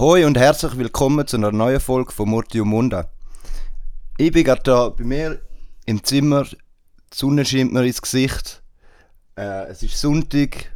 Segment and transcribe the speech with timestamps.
[0.00, 3.10] Hoi und herzlich willkommen zu einer neuen Folge von Murti und Munda.
[4.16, 5.42] Ich bin gerade da bei mir
[5.84, 6.56] im Zimmer, die
[7.12, 8.62] Sonne scheint mir ins Gesicht.
[9.36, 10.72] Äh, es ist Sonntag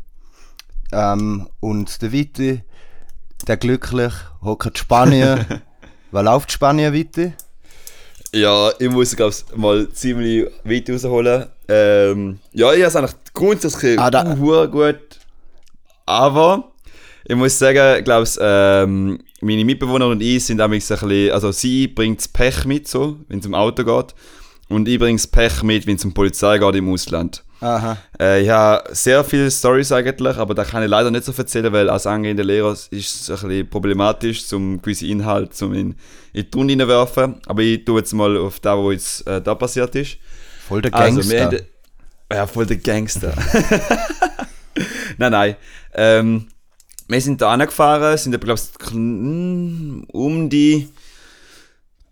[0.92, 2.64] ähm, und der Witte,
[3.48, 5.47] der glücklich, hockt in Spanien.
[6.11, 7.33] Was läuft Spanien, Witte?
[8.35, 11.47] Ja, ich muss glaube mal ziemlich weit rausholen.
[11.69, 14.11] Ähm, ja, ich habe es eigentlich grundsätzlich Ah,
[14.67, 15.19] gut.
[16.05, 16.73] Aber
[17.27, 21.52] ich muss sagen, ich glaube, ähm, meine Mitbewohner und ich sind damals ein bisschen, also
[21.52, 24.15] sie bringt das Pech mit, so, wenn es um Auto geht.
[24.69, 27.45] Und ich bringe das Pech mit, wenn es um Polizei geht im Ausland.
[27.60, 27.96] Aha.
[28.20, 31.73] Äh, ich habe sehr viele Stories eigentlich, aber da kann ich leider nicht so erzählen,
[31.73, 35.95] weil als angehender Lehrer ist es ein bisschen problematisch, zum gewisse Inhalt zum in,
[36.32, 37.37] in die Runde hineinwerfen.
[37.46, 40.16] Aber ich tue jetzt mal auf das, was jetzt äh, da passiert ist.
[40.66, 41.45] Voll der Also, Gangster.
[41.45, 41.59] haben,
[42.32, 43.32] ja, voll der Gangster.
[45.18, 45.56] nein, nein.
[45.95, 46.48] Ähm,
[47.08, 50.88] wir sind da angefahren, sind glaube ich, um die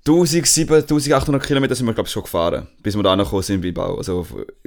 [0.06, 3.98] 1700, 1800 Kilometer sind wir, glaube ich, schon gefahren, bis wir da angekommen sind, Bilbao.
[3.98, 4.26] Also,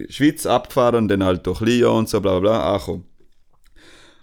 [0.09, 3.03] Schweiz abgefahren und dann halt durch Lyon und so, bla bla bla, angekommen.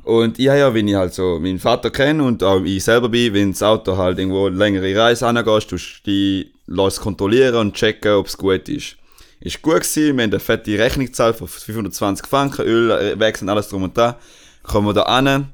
[0.04, 3.08] Und ich habe ja, wenn ich halt so meinen Vater kenne und auch ich selber
[3.08, 8.12] bin, wenn das Auto halt irgendwo längere Reise angehst, du die lässt kontrollieren und checken,
[8.12, 8.96] ob es gut ist.
[9.40, 13.48] Ist gut gewesen, wir haben eine fette Rechnung gezahlt von 520 Franken, Öl, äh, wechseln,
[13.48, 14.18] alles drum und da.
[14.62, 15.52] Kommen wir da an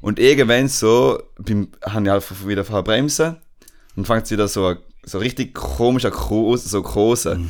[0.00, 3.36] und irgendwann so, beim, habe ich einfach wieder verbremsen
[3.96, 7.40] und fängt es wieder so, so richtig komisch an Kose, so Kose.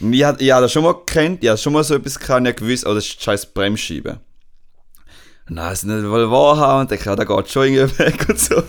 [0.00, 2.18] Und ich habe ich hab das schon mal gekannt, ich habe schon mal so etwas
[2.18, 4.20] gekannt, ich gewusst, oh, das ist die scheiß Bremsscheibe.
[5.48, 8.38] Und dann ist nicht wohl wahr und ich ja, da geht schon irgendwie weg und
[8.38, 8.62] so.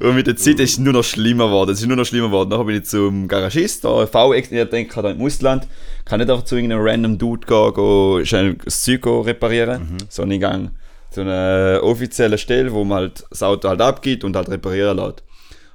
[0.00, 1.70] Und mit der Zeit ist es nur noch schlimmer geworden.
[1.70, 2.50] Es ist nur noch schlimmer geworden.
[2.50, 5.68] Dann bin ich zum Garagist, da V-Ex, ich denke, da im Ausland,
[6.04, 10.70] kann nicht einfach zu irgendeinem random Dude gehen, schnell das Zeug reparieren, sondern ich gehe
[11.14, 15.22] zu einer offiziellen Stelle, wo man halt das Auto halt abgibt und halt reparieren lässt.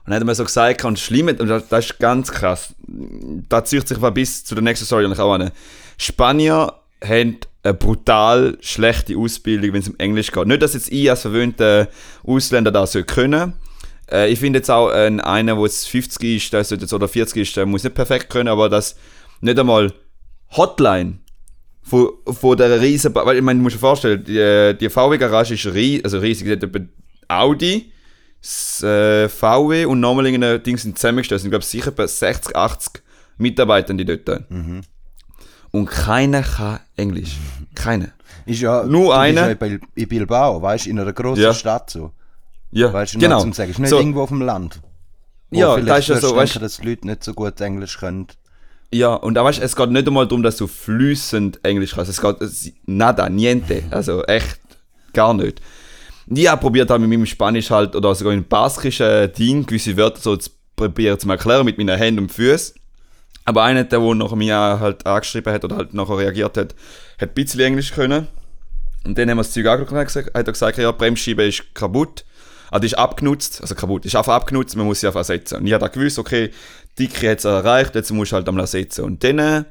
[0.06, 2.32] Und dann hat er mir so gesagt, und das Schlimme, und das, das ist ganz
[2.32, 5.52] krass, da zieht sich aber bis zu der nächsten Story auch an.
[5.98, 6.74] Spanier
[7.04, 10.48] haben eine brutal schlechte Ausbildung, wenn es um Englisch geht.
[10.48, 11.88] Nicht, dass jetzt ich als verwöhnter
[12.24, 13.54] Ausländer das können.
[14.12, 17.42] Äh, ich finde jetzt auch, äh, einer, der jetzt 50 ist, der jetzt, oder 40
[17.42, 18.96] ist, der muss nicht perfekt können, aber das
[19.42, 19.94] nicht einmal
[20.52, 21.20] Hotline
[21.90, 25.66] von, von der riesen, weil ich meine, du musst dir vorstellen, die, die VW-Garage ist
[25.66, 26.80] rie, also riesig, etwa
[27.28, 27.92] Audi,
[28.42, 32.08] das, äh, VW und nochmal irgendein Ding sind zusammengestellt, es sind glaube ich sicher etwa
[32.08, 33.02] 60, 80
[33.38, 34.30] Mitarbeiter die dort.
[35.72, 37.38] Und keiner kann Englisch.
[37.76, 38.10] Keiner.
[38.46, 39.42] Ist ja, Nur du einer.
[39.42, 41.54] Ja in Bil- in Bilbao, weißt du, in einer grossen Ja.
[41.54, 42.12] Stadt so.
[42.72, 43.42] Ja, Weißt du, genau.
[43.42, 44.80] zum sagen, ist nicht so, irgendwo auf dem Land.
[45.52, 48.28] Ja, vielleicht da ist ja so, weißt- dass die Leute nicht so gut Englisch können.
[48.92, 52.10] Ja, und da weißt es geht nicht einmal darum, dass du flüssend Englisch kannst.
[52.10, 53.84] Es geht nada, niente.
[53.92, 54.60] Also echt
[55.14, 55.62] gar nicht.
[56.28, 60.20] Ich habe probiert halt mit meinem Spanisch halt, oder sogar in baskischen Ding, gewisse Wörter
[60.22, 62.76] so zu probieren zu erklären mit meinen Händen und Füßen.
[63.46, 66.76] Aber einer, der wo nachher mir halt angeschrieben hat oder halt nachher reagiert hat,
[67.20, 68.28] hat ein bisschen Englisch können.
[69.06, 71.44] Und dann haben wir das Zeug angeschaut und gesagt- hat er gesagt, ja, die Bremsscheibe
[71.46, 72.26] ist kaputt.
[72.70, 75.56] Also die ist abgenutzt, also kaputt, ist einfach abgenutzt, man muss sie einfach ersetzen.
[75.60, 76.52] Und ich habe gewusst, okay,
[77.00, 79.06] Dicke hat es erreicht, jetzt muss ich halt am ersetzen.
[79.06, 79.64] Und dann äh,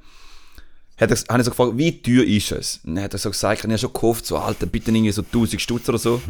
[0.98, 2.80] hat er, habe ich so gefragt, wie teuer ist es?
[2.84, 5.22] Und dann hat er so gesagt, ich habe schon gekauft, so Alter, bitte irgendwie so
[5.22, 6.20] 1000 Stutz oder so.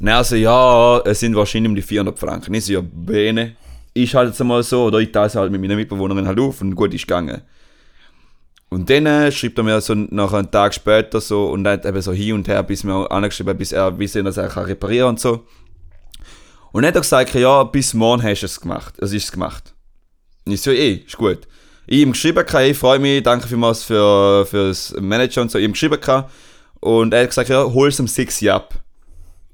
[0.00, 2.54] Und er so, ja, es sind wahrscheinlich um die 400 Franken.
[2.54, 3.56] Ich so, ja, bene.
[3.94, 6.60] Ist halt jetzt einmal so, oder ich teile es halt mit meiner Mitbewohnerin halt auf
[6.60, 7.42] und gut ist gegangen.
[8.70, 12.02] Und dann äh, schreibt er mir so nach einem Tag später so und dann eben
[12.02, 15.20] so hin und her, bis mir angeschrieben bis er wissen, dass er kann reparieren und
[15.20, 15.46] so.
[16.70, 18.94] Und dann hat er gesagt, ja, bis morgen hast du es gemacht.
[18.98, 19.74] Es ist es gemacht.
[20.50, 21.38] Ich so, eh, ist gut.
[21.86, 25.64] Ich ihm geschrieben, ich freue mich, danke vielmals für, für das Manager und so, ich
[25.64, 25.98] ihm geschrieben.
[26.80, 28.74] Und er hat gesagt, ja, hol es um 6 Uhr ab.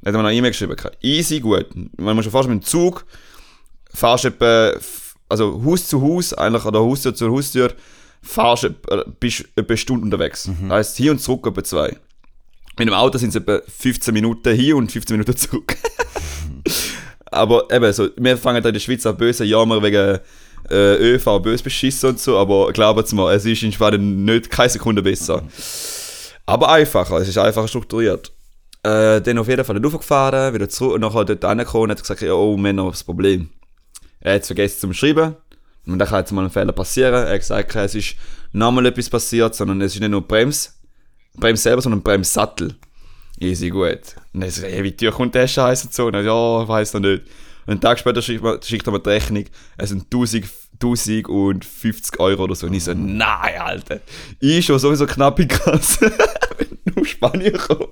[0.03, 0.77] Dann hat er mir noch eine E-Mail geschrieben.
[1.00, 1.66] Easy, gut.
[1.97, 3.06] Man muss schon vorstellen, mit dem Zug
[3.94, 4.72] fahrst etwa,
[5.28, 7.72] also Haus zu Haus, eigentlich, oder Haustür zu Haustür,
[8.21, 10.50] fahrst du, etwa- äh, bist etwa eine Stunde unterwegs.
[10.62, 11.97] Das heisst, hier und zurück etwa zwei.
[12.78, 15.77] Mit dem Auto sind es etwa 15 Minuten hier und 15 Minuten zurück.
[17.27, 20.18] aber eben, so, wir fangen da in der Schweiz an böse Jammer wegen
[20.71, 24.71] äh, ÖV, böse beschissen und so, aber glaubt mir, es ist in Schweden nicht keine
[24.71, 25.43] Sekunde besser.
[26.47, 28.33] Aber einfacher, es ist einfacher strukturiert.
[28.83, 32.22] Äh, dann auf jeden Fall hochgefahren, wieder zurück und nachher dort angekommen und hat gesagt,
[32.22, 33.49] oh Männer, das Problem.
[34.21, 35.37] Er hat es vergessen zum Schreiben.
[35.87, 37.15] Und dann kann jetzt mal ein Fehler passieren.
[37.15, 38.16] Er hat gesagt, es ist
[38.53, 40.78] nochmal etwas passiert, sondern es ist nicht nur Brems,
[41.34, 42.75] Brems selber, sondern Bremssattel.
[43.39, 44.16] Easy, gut.
[44.33, 46.07] Und dann so, hey, wie teuer kommt der Scheiß und so?
[46.07, 47.22] Und dann, ja, weiß noch nicht.
[47.66, 49.45] Und einen Tag später schickt, er mir die Rechnung,
[49.78, 50.45] es sind 1000,
[50.75, 52.66] 1050 Euro oder so.
[52.66, 54.01] Und ich so, nein, Alter.
[54.41, 56.13] Ich schon sowieso knapp in Kasse.
[56.84, 57.89] nach Spanien kommen.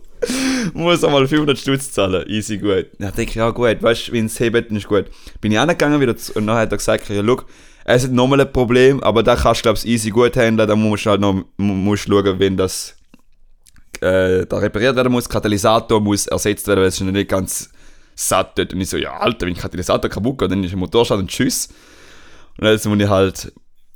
[0.75, 2.25] Muss einmal 500 Stutz zahlen.
[2.29, 2.87] Easy, gut.
[2.99, 5.07] Dann denke ich, ja gut, weißt du, wenn es hebt, dann ist gut.
[5.41, 7.43] Bin ich angegangen wieder zu, und dann hat er gesagt, ja, schau,
[7.85, 10.69] es ist nochmal ein Problem, aber da kannst du, glaube ich, easy gut handeln.
[10.69, 12.97] Da musst du halt noch musst schauen, wenn das
[14.01, 15.29] äh, da repariert werden muss.
[15.29, 17.71] Katalysator muss ersetzt werden, weil es noch nicht ganz
[18.15, 18.73] satt dort.
[18.73, 21.31] Und ich so, ja, Alter, wenn der Katalysator kaputt geht, dann ist der Motorschaden und
[21.31, 21.69] tschüss.
[22.59, 23.53] Und jetzt muss ich halt,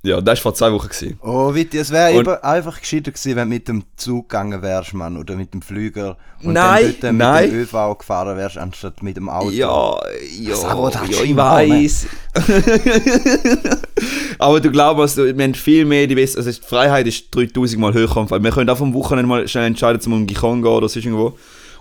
[0.06, 0.88] ja, das war vor zwei Wochen.
[0.88, 1.18] Gewesen.
[1.20, 5.16] Oh, Witti, es wäre einfach gescheiter gewesen, wenn du mit dem Zug gegangen wärst, Mann,
[5.16, 6.16] oder mit dem Flüger.
[6.42, 9.50] Und Nein, dann dort mit dem ÖV gefahren wärst, anstatt mit dem Auto.
[9.50, 9.98] Ja,
[10.38, 10.62] ja, das
[11.10, 12.06] ja ich weiß.
[14.38, 17.92] Aber du glaubst, wir haben viel mehr, die wissen, also die Freiheit ist 3000 Mal
[17.92, 18.30] höher.
[18.30, 21.36] Wir können auch vom Wochenende mal schnell entscheiden, zum um Gijon gehen oder sonst irgendwo.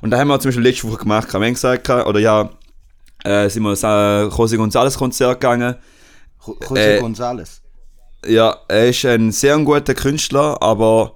[0.05, 2.47] Und da haben wir zum Beispiel letzte Woche gemacht, wir haben gesagt, oder ja,
[3.23, 5.77] äh, sind wir ins äh, José González Konzert gegangen.
[6.45, 7.61] Jo- José Äh, González.
[8.27, 11.15] Ja, er ist ein sehr guter Künstler, aber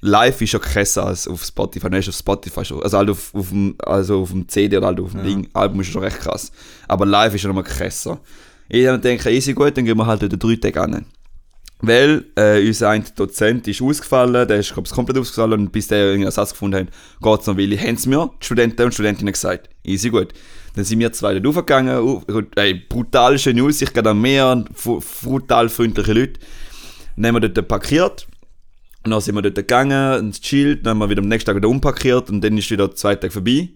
[0.00, 1.88] live ist er krasser als auf Spotify.
[1.90, 2.80] Er ist auf Spotify schon.
[2.84, 5.48] Also halt auf, auf, dem, also auf dem CD oder halt auf dem Ding.
[5.52, 6.52] Album ist schon recht krass.
[6.86, 8.20] Aber live ist er nochmal krasser.
[8.68, 11.04] Ich denke, easy gut, dann gehen wir halt den drei Tage an.
[11.82, 15.98] Weil äh, unser ein Dozent ist ausgefallen, der ist glaub komplett ausgefallen und bis der
[15.98, 16.88] irgendeinen Ersatz gefunden hat,
[17.22, 17.78] geht es noch Willi.
[17.78, 20.32] Haben sie mir, die Studenten und Studentinnen gesagt, easy gut.
[20.74, 22.24] Dann sind wir zwei dort raufgegangen, auf,
[22.56, 24.64] ey, brutal schöne Aussicht, gerade am Meer,
[25.22, 26.40] brutal freundliche Leute.
[27.16, 28.26] Dann haben wir dort parkiert.
[29.02, 31.56] Und dann sind wir dort gegangen und chillt, dann haben wir wieder am nächsten Tag
[31.56, 33.70] wieder umparkiert und dann ist wieder zwei Tage vorbei.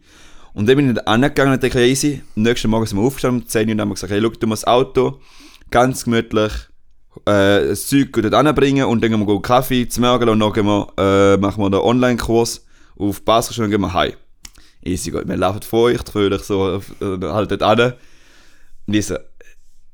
[0.52, 2.22] Und dann bin ich dann angegangen und dachte, ja, easy.
[2.36, 4.46] Am nächsten Morgen sind wir aufgestanden um 10 Uhr und haben gesagt, hey, schau, du
[4.46, 5.20] musst das Auto
[5.70, 6.52] ganz gemütlich
[7.26, 10.66] äh, das Zeug dort anbringen und dann gehen wir Kaffee zu Morgen und dann gehen
[10.66, 12.64] wir, äh, machen wir den Online-Kurs
[12.98, 14.12] auf Basel und dann gehen wir heim.
[14.84, 15.26] Easy, gut.
[15.26, 17.94] Wir laufen vor euch, fröhlich so äh, halt dort an.
[18.86, 19.16] Und ich so,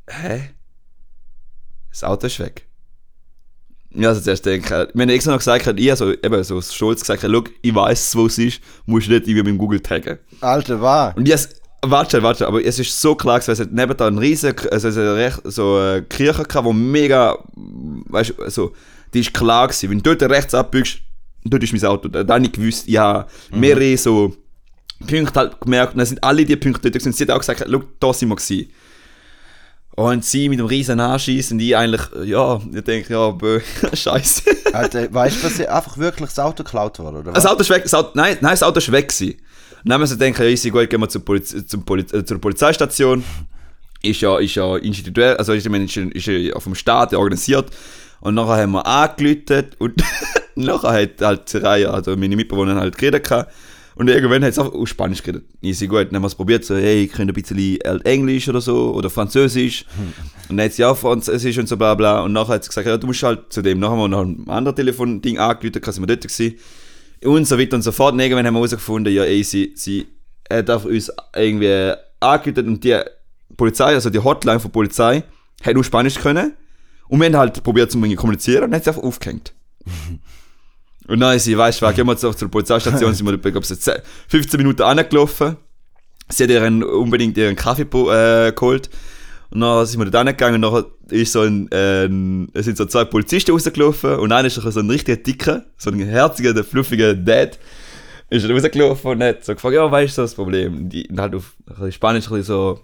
[0.09, 0.51] hä?
[1.91, 2.67] Das Auto ist weg.
[3.93, 7.01] Ja, also zuerst denke ich, wir haben extra noch gesagt, ich also eben so stolz
[7.01, 10.19] gesagt, schau, ich weiß, wo es ist, musst du nicht irgendwie mit dem Google taggen.
[10.41, 11.17] Alter, war.
[11.17, 14.19] Und jetzt, warte, warte, aber es ist so klar, gewesen, es hat neben da ein
[14.19, 18.73] riesen, also eine so eine Kirche gehabt, wo mega, weißt du, so,
[19.15, 20.99] die ist klar gewesen, wenn du dort rechts abbiegst,
[21.45, 24.35] dort ist mein Auto, da, habe ich gewusst, ja, mehrere so
[25.07, 27.65] Punkte halt gemerkt, und dann sind alle die Punkte dort gewesen, sie hat auch gesagt,
[27.69, 28.71] schau, da sind wir gewesen.
[29.97, 33.61] Und sie mit dem riesen Anschießen, die eigentlich, ja, ich denke, ja, bö,
[33.93, 34.43] scheiße.
[34.73, 37.51] Alter, weißt du, dass einfach wirklich das Auto geklaut wurde, oder Das was?
[37.53, 39.37] Auto ist weg, das Auto, nein, nein, das Auto ist weg gewesen.
[39.85, 42.25] Dann haben wir so gedacht, ja, easy, gut, gehen wir zur, Poliz zum Poliz äh,
[42.25, 43.25] zur Polizeistation.
[44.03, 47.71] Ist ja, ist ja individuell, also ist, ist, ja- ist ja vom Staat organisiert.
[48.21, 50.03] Und nachher haben wir angelötet und
[50.55, 53.53] nachher hat halt Reihe, also meine Mitbewohner halt geredet gehabt.
[53.95, 55.45] Und irgendwann hat es auch auf Spanisch geredet.
[55.63, 56.07] Easy gut.
[56.09, 59.11] Dann haben wir es probiert, so, hey, könnt ihr ein bisschen Englisch oder so, oder
[59.11, 59.85] Französisch.
[60.49, 62.23] Und dann hat sie auch Französisch und so bla bla.
[62.23, 63.79] Und nachher hat sie gesagt, ja, du musst halt zu dem.
[63.79, 66.57] Nachher haben wir noch ein anderes Telefon-Ding angelötet, sind wir dort gewesen.
[67.25, 68.15] Und so weiter und so fort.
[68.15, 70.07] Und irgendwann haben wir herausgefunden, ja, ey, sie, sie
[70.49, 72.99] hat auf uns irgendwie angelötet und die
[73.57, 75.25] Polizei, also die Hotline von der Polizei,
[75.63, 76.55] hat nur Spanisch können.
[77.09, 79.53] Und wir haben halt probiert zu kommunizieren und dann hat sie einfach aufgehängt.
[81.09, 83.95] Und dann ist sie, weißt du, gehen wir zur Polizeistation, sind wir, glaube ich, 10
[84.29, 85.57] 15 Minuten angelaufen.
[86.29, 88.91] Sie hat ihren, unbedingt ihren Kaffee äh, geholt.
[89.51, 90.85] Und dann sind wir dort angegangen und dann
[91.19, 94.89] ist so ein, ähm, es sind so zwei Polizisten rausgelaufen und einer ist so ein
[94.89, 97.59] richtiger dicker, so ein herziger, der fluffiger Dad,
[98.31, 100.77] ist rausgelaufen und hat so gefragt, ja, weißt du, das Problem?
[100.77, 101.53] Und die halt auf
[101.91, 102.81] Spanisch ein bisschen so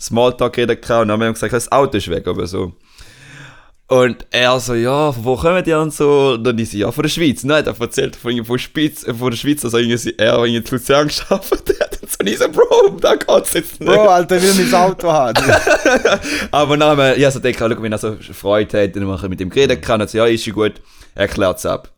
[0.00, 2.72] Smalltalk reden gehabt und dann haben wir gesagt, das Auto ist weg, aber so.
[3.90, 6.34] Und er so, ja, von wo kommen die und so?
[6.34, 7.42] Und dann ist sie, ja, von der Schweiz.
[7.42, 11.50] Nein, er erzählt von, von, Spitz, von der Schweiz, also irgendwie er in Luzern geschafft
[11.50, 11.98] hat.
[12.00, 13.92] Und so, ich so, Bro, da geht's jetzt nicht.
[13.92, 15.44] Bro, Alter, will mein Auto haben.
[16.52, 19.22] Aber dann haben wir, ja, so denke, schau, wenn er so Freude hat, dann machen
[19.22, 20.00] wir mit ihm reden kann.
[20.00, 20.74] Also, ja, ist schon gut,
[21.16, 21.90] er klärt's ab.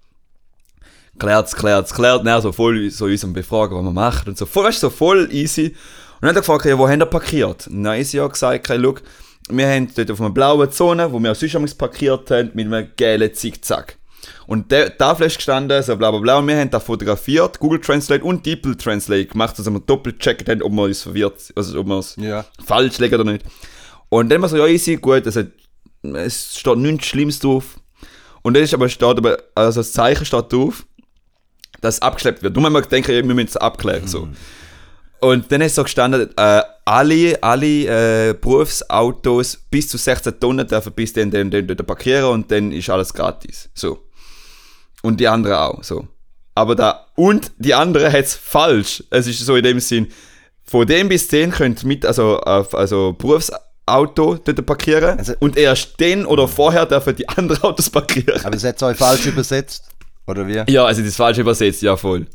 [1.18, 2.26] Klärt's, klärt's, klärt.
[2.26, 4.46] Dann so voll so uns am Befragen, was man macht und so.
[4.46, 5.66] Voll, weißt du, so voll easy.
[5.66, 5.74] Und
[6.22, 7.66] dann hat er gefragt, ja, wo haben wir parkiert?
[7.66, 8.94] Und dann ist ja gesagt, okay, schau,
[9.48, 12.88] wir haben dort auf einer blauen Zone, wo wir auch sonst parkiert haben, mit einem
[12.96, 13.96] gelben Zickzack.
[14.46, 17.80] Und der, da ist gestanden, so bla bla bla, und wir haben da fotografiert, Google
[17.80, 21.80] Translate und DeepL Translate gemacht, dass wir doppelt gecheckt haben, ob wir uns verwirrt, also
[21.80, 22.44] ob wir es Ja.
[22.64, 23.44] falsch legen oder nicht.
[24.08, 25.48] Und dann war so, ja, easy, gut, es, hat,
[26.02, 27.80] es steht nichts Schlimmes drauf.
[28.42, 30.84] Und dann ist aber, steht aber, also das Zeichen steht drauf,
[31.80, 32.56] dass es abgeschleppt wird.
[32.56, 34.28] Du musst denken, wir müssen es abklären, so.
[35.22, 40.92] Und dann ist so gestanden, äh, alle, alle äh, Berufsautos bis zu 16 Tonnen dürfen
[40.94, 43.70] bis dann, dann, dann dort parkieren und dann ist alles gratis.
[43.72, 44.00] So.
[45.02, 46.08] Und die anderen auch, so.
[46.56, 49.04] Aber da, und die andere hat es falsch.
[49.10, 50.08] Es ist so in dem Sinn,
[50.64, 56.00] von dem bis 10 könnt mit, also, auf, also Berufsauto dort parkieren Also- und erst
[56.00, 58.44] den oder vorher dürfen die anderen Autos parkieren.
[58.44, 59.84] Aber es hat euch falsch übersetzt.
[60.26, 60.64] Oder wie?
[60.68, 62.26] Ja, also das ist falsch übersetzt, ja voll.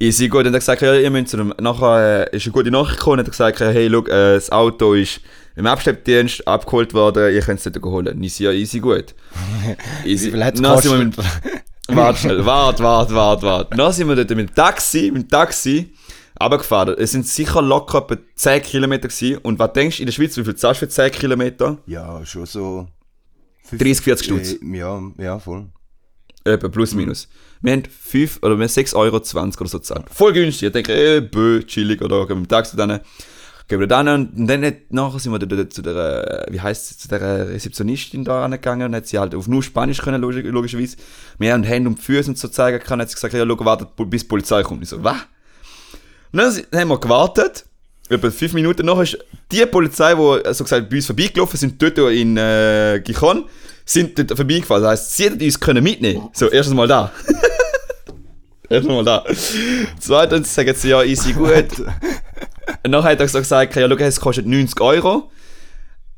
[0.00, 2.70] Easy, gut, und er gesagt, ja, ihr müsst zu dem, nachher äh, ist eine gute
[2.70, 5.20] Nachricht gekommen, und er hat gesagt, hey, look, äh, das Auto ist
[5.56, 8.22] im Abschleppdienst abgeholt worden, ihr könnt es nicht holen.
[8.22, 9.16] Ich ja, easy, gut.
[10.04, 10.28] Easy.
[10.28, 11.16] Wie viel hat's Dann sind wir mit,
[11.88, 13.76] warte schnell, warte, warte, warte, warte.
[13.76, 15.92] Dann sind wir dort mit dem Taxi, mit dem Taxi,
[16.40, 16.94] runtergefahren.
[16.96, 19.38] Es sind sicher locker etwa 10 Kilometer gewesen.
[19.38, 21.78] Und was denkst du in der Schweiz, wie viel zahlst du für 10 Kilometer?
[21.86, 22.86] Ja, schon so...
[23.72, 24.52] 30, 40 Stutz.
[24.52, 25.66] Äh, Ja, ja, voll.
[26.44, 27.28] Etwa plus minus.
[27.60, 30.04] Wir haben 5 oder wir haben 6,20 Euro oder so gezahlt.
[30.10, 30.68] Voll günstig.
[30.68, 33.00] Ich denke, äh, bö, chillig, oder gehen wir mit dem Taxi dann.
[33.66, 37.48] Gehen wir dann und dann nachher sind wir zu der, wie heisst es, zu der
[37.50, 40.96] Rezeptionistin da angegangen und hat sie halt auf nur Spanisch können, logis- logischerweise.
[41.38, 43.88] Wir haben Hände und Füße und so zeigen können, hat sie gesagt, ja, schau, wartet,
[44.08, 44.82] bis die Polizei kommt.
[44.84, 45.16] Ich so, was?
[46.32, 47.66] Und dann haben wir gewartet.
[48.08, 49.18] Etwa fünf Minuten nachher ist
[49.52, 53.44] die Polizei, die so gesagt bei uns vorbeigelaufen sind, dort in äh, Gijon,
[53.88, 54.82] sind dort vorbeigefahren.
[54.82, 57.10] Das heisst, sie hätten uns können mitnehmen So, erstens mal da.
[58.68, 59.24] erstens mal da.
[59.98, 61.78] Zweitens sagen sie, ja, easy, gut.
[62.84, 65.30] Und nachher hat er so gesagt, ja, schau, es kostet 90 Euro,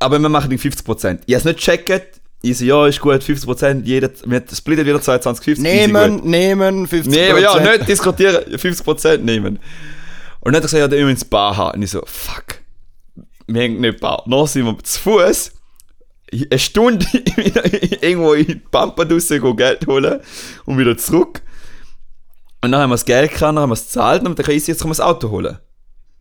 [0.01, 1.21] aber wir machen die 50%.
[1.27, 2.21] Ich habe es nicht gecheckt.
[2.43, 5.93] Ich so, ja, ist gut, 50%, jeder, wir splitten wieder 22, 50, easy, gut.
[5.93, 7.09] Nehmen, nehmen, 50%.
[7.09, 9.59] Nee, ja, nicht diskutieren, 50% nehmen.
[10.41, 11.77] Und dann hat er gesagt, ja, dann müssen wir ins Bar haben.
[11.77, 12.61] Und ich so, fuck,
[13.47, 14.25] wir haben nicht Bar.
[14.27, 15.53] Dann sind wir zu Fuß
[16.33, 17.07] eine Stunde
[18.01, 20.21] irgendwo in die Pampa draussen Geld holen
[20.67, 21.43] und wieder zurück.
[22.63, 24.55] Und dann haben wir das Geld gehabt, dann haben wir es gezahlt und dann kann
[24.55, 25.59] ich jetzt kommen wir das Auto holen.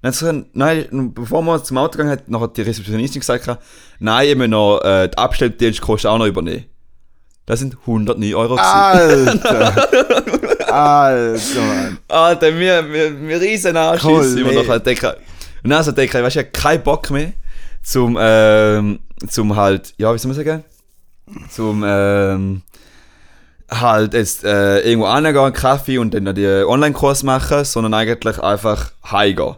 [0.02, 3.60] Dann nein, bevor wir zum Auto gegangen hat, nachher die Rezeptionistin gesagt,
[4.00, 6.66] nein, ich muss noch äh, die Abstelldienstkosten auch noch übernehmen.
[7.46, 8.56] Das sind 109 Euro.
[8.56, 9.74] Alter!
[10.74, 11.98] Alter, Mann.
[12.08, 14.54] Alter, wir, wir, wir riesen Arsch Cool, nee.
[14.54, 15.12] noch denken.
[15.64, 17.34] Und dann so denke ich, weißt du, ich hab keinen Bock mehr,
[17.82, 20.64] zum, ähm, zum halt, ja, wie soll man sagen?
[21.50, 22.62] Zum, ähm,
[23.70, 29.56] halt jetzt äh, irgendwo angehen, Kaffee und dann die Online-Kurs machen, sondern eigentlich einfach heimgehen.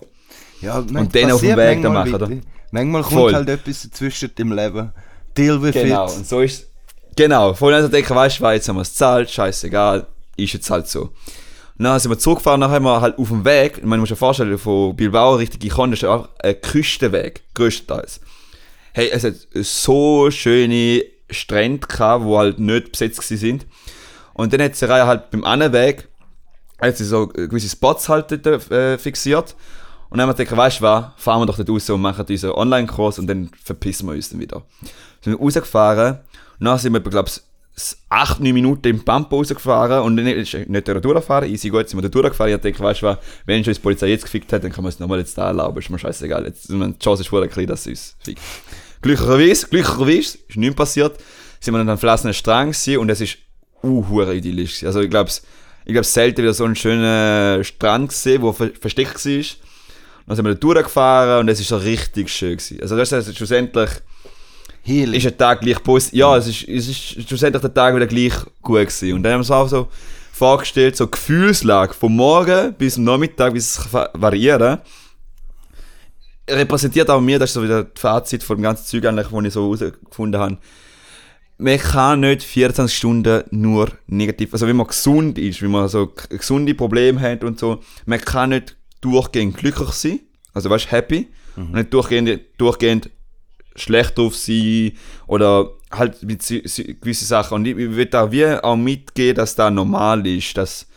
[0.62, 2.30] Ja, Und dann auf dem Weg dann machen, oder?
[2.72, 3.34] Manchmal kommt Voll.
[3.34, 4.91] halt etwas dazwischen im Leben.
[5.38, 6.15] Deal with Genau, it.
[6.18, 6.68] und so ist
[7.15, 10.06] Genau, vorhin also denken, weißt du, jetzt haben wir es gezahlt, scheißegal,
[10.38, 11.10] ist jetzt halt so.
[11.77, 14.01] Und dann sind wir zurückgefahren, dann haben wir halt auf dem Weg, ich meine, du
[14.01, 18.22] musst dir vorstellen, von Bilbao Richtung Gijon ist ja einfach ein Küstenweg, größtenteils.
[18.94, 23.66] Hey, es hat so schöne Strände gehabt, die halt nicht besetzt sind.
[24.34, 26.08] Und dann hat Reihe halt beim anderen Weg,
[26.82, 29.56] hat sie so gewisse Spots halt dort, äh, fixiert.
[30.10, 32.26] Und dann haben wir gedacht, weißt du was, fahren wir doch dort raus und machen
[32.26, 34.64] diesen Online-Kurs und dann verpissen wir uns dann wieder.
[35.22, 36.20] Sind wir rausgefahren
[36.60, 37.42] und dann sind wir, glaube ich,
[38.10, 42.54] 8, 9 Minuten im Pampa rausgefahren und nicht da durchgefahren, easy gut, sind wir durchgefahren.
[42.54, 44.90] Ich dachte, weißt du was, wenn schon die Polizei jetzt gefickt hat, dann kann man
[44.90, 46.46] es nochmal jetzt da erlauben, ist mir scheißegal.
[46.46, 48.42] Jetzt, ich die Chance ist voll klein, dass sie uns fickt.
[49.02, 51.18] Glücklicherweise, glücklicherweise, ist nichts passiert,
[51.60, 53.38] sind wir dann am Flassen Strang und es ist
[53.84, 54.84] uh, idyllisch.
[54.84, 55.32] Also ich glaube,
[55.86, 59.44] ich glaube selten wieder so einen schönen Strand gesehen, der ver versteckt war.
[60.28, 62.82] Dann sind wir da durchgefahren und es ist so richtig schön gewesen.
[62.82, 63.90] Also das ist schlussendlich
[64.84, 65.14] Heal.
[65.14, 66.20] ist der Tag gleich positiv.
[66.20, 69.14] Ja, es ist, es ist schlussendlich der Tag wieder gleich gut gewesen.
[69.14, 69.88] Und dann haben wir uns auch so
[70.32, 74.80] vorgestellt, so Gefühlslage vom Morgen bis zum Nachmittag, wie es variieren.
[76.50, 79.46] Repräsentiert auch mir, das ist so wieder das Fazit von dem ganzen Zeug eigentlich, das
[79.46, 80.58] ich so herausgefunden habe.
[81.60, 86.12] Man kann nicht 24 Stunden nur negativ, also wenn man gesund ist, wenn man so
[86.30, 90.22] gesunde Probleme hat und so, man kann nicht durchgehend glücklich sein,
[90.54, 93.12] also weißt du, happy, und nicht durchgehend, durchgehend
[93.75, 94.94] schlecht drauf sein
[95.28, 97.56] oder halt mit si- si- gewisse Sachen.
[97.56, 100.88] Und ich, ich würde da wie auch mitgehen, dass da normal ist, dass,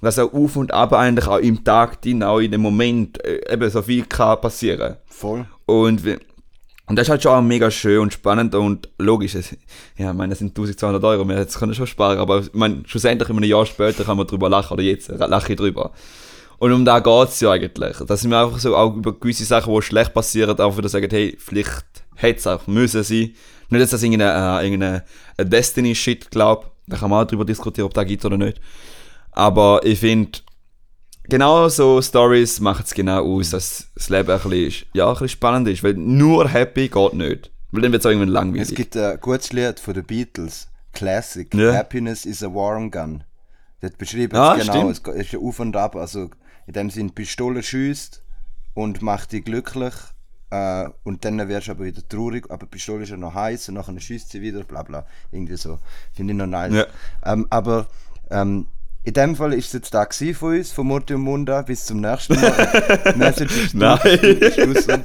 [0.00, 3.52] dass auch auf und ab eigentlich auch im Tag, drin, auch in dem Moment äh,
[3.52, 4.96] eben so viel kann passieren.
[5.06, 5.46] Voll.
[5.66, 6.02] Und,
[6.86, 9.34] und das ist halt schon auch mega schön und spannend und logisch.
[9.34, 9.56] Es,
[9.96, 12.82] ja, ich meine, das sind 1200 Euro, wir jetzt können schon sparen, aber ich meine,
[12.86, 15.92] schlussendlich in einem Jahr später kann man drüber lachen oder jetzt lache ich drüber.
[16.58, 17.96] Und um da geht's ja eigentlich.
[18.06, 21.36] Dass wir einfach so auch über gewisse Sachen, die schlecht passieren, auch wieder sagen, hey,
[21.38, 21.84] vielleicht
[22.16, 23.34] hätte es auch müssen sein.
[23.70, 25.04] Nicht, dass das irgendeine, äh, irgendeine
[25.36, 26.70] äh, Destiny-Shit glaubt.
[26.86, 28.60] Da kann man auch drüber diskutieren, ob das gibt oder nicht.
[29.32, 30.38] Aber ich finde,
[31.24, 35.28] genau so Stories machen es genau aus, dass das Leben ein bisschen, ja, ein bisschen
[35.30, 35.82] spannend ist.
[35.82, 37.50] Weil nur happy geht nicht.
[37.72, 38.68] Weil dann wird es auch irgendwann langweilig.
[38.68, 40.68] Es gibt ein gutes Lied von den Beatles.
[40.92, 41.52] Classic.
[41.54, 41.72] Ja.
[41.74, 43.24] Happiness is a warm gun.
[43.80, 44.92] Das beschreibt Ah, es genau.
[44.92, 45.16] stimmt.
[45.16, 45.96] Es ist ein Auf und Ab.
[45.96, 46.30] Also
[46.66, 48.22] in dem Sinn, Pistole schießt
[48.74, 49.94] und macht dich glücklich.
[50.54, 52.44] Äh, und dann wirst du aber wieder traurig.
[52.50, 54.62] Aber die Pistole ist ja noch heiß und nachher schießt sie wieder.
[54.62, 55.06] Bla bla.
[55.32, 55.78] Irgendwie so.
[56.12, 56.72] Finde ich noch nice.
[56.72, 56.86] Ja.
[57.24, 57.86] Ähm, aber
[58.30, 58.66] ähm,
[59.02, 61.62] in dem Fall ist es jetzt da von uns, von Murti und Munda.
[61.62, 63.14] Bis zum nächsten Mal.
[63.16, 63.98] Message ist Nein.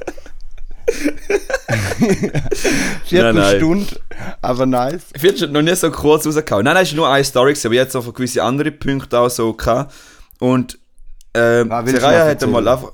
[3.04, 4.00] Viertelstunde
[4.42, 5.02] Aber nice.
[5.14, 6.64] Ich finde noch nie so kurz rausgehauen.
[6.64, 9.52] Nein, nein, es ist nur eine Story, aber jetzt auch gewisse andere Punkte auch so
[9.52, 9.94] gehabt.
[10.38, 10.78] Und
[11.34, 12.68] ähm, Ah, Seraya hat mal erzählen?
[12.68, 12.92] einfach.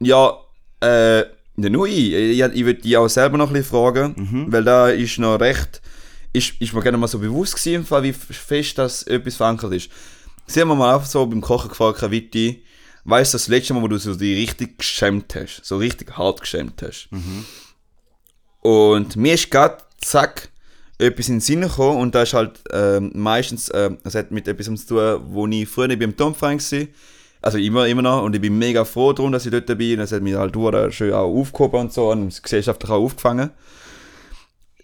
[0.00, 0.36] Ja,
[0.80, 1.24] äh,
[1.60, 2.12] nicht nur ich.
[2.12, 4.52] Ich, würde die auch selber noch ein bisschen fragen, Mhm.
[4.52, 5.80] weil da ist noch recht.
[6.32, 9.72] Ist, ist mir gerne mal so bewusst gewesen, im Fall, wie fest das etwas verankert
[9.72, 9.90] ist.
[10.46, 12.62] Sie haben mir mal einfach so beim Kochen gefragt, Viti,
[13.04, 15.60] weißt du das letzte Mal, wo du so die richtig geschämt hast?
[15.64, 17.08] So richtig hart geschämt hast?
[18.60, 20.50] Und mir ist gerade, zack,
[20.98, 24.46] etwas in den Sinn gekommen und das ist halt ähm, meistens, ähm, das hat mit
[24.46, 26.86] etwas zu tun, wo ich früher beim Tomfang war.
[27.42, 29.98] Also immer, immer noch und ich bin mega froh darum, dass ich dort bin.
[29.98, 33.50] Das hat mich halt hure schön auch aufgehoben und so und gesellschaftlich auch aufgefangen.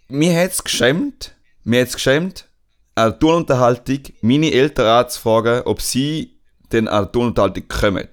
[0.09, 1.35] Mir hat es geschämt,
[1.65, 2.47] mir hat es geschämt,
[2.95, 6.39] eine Turnunterhaltung meine Eltern anzufragen, ob sie
[6.73, 8.09] denn an Turnunterhaltung kommen.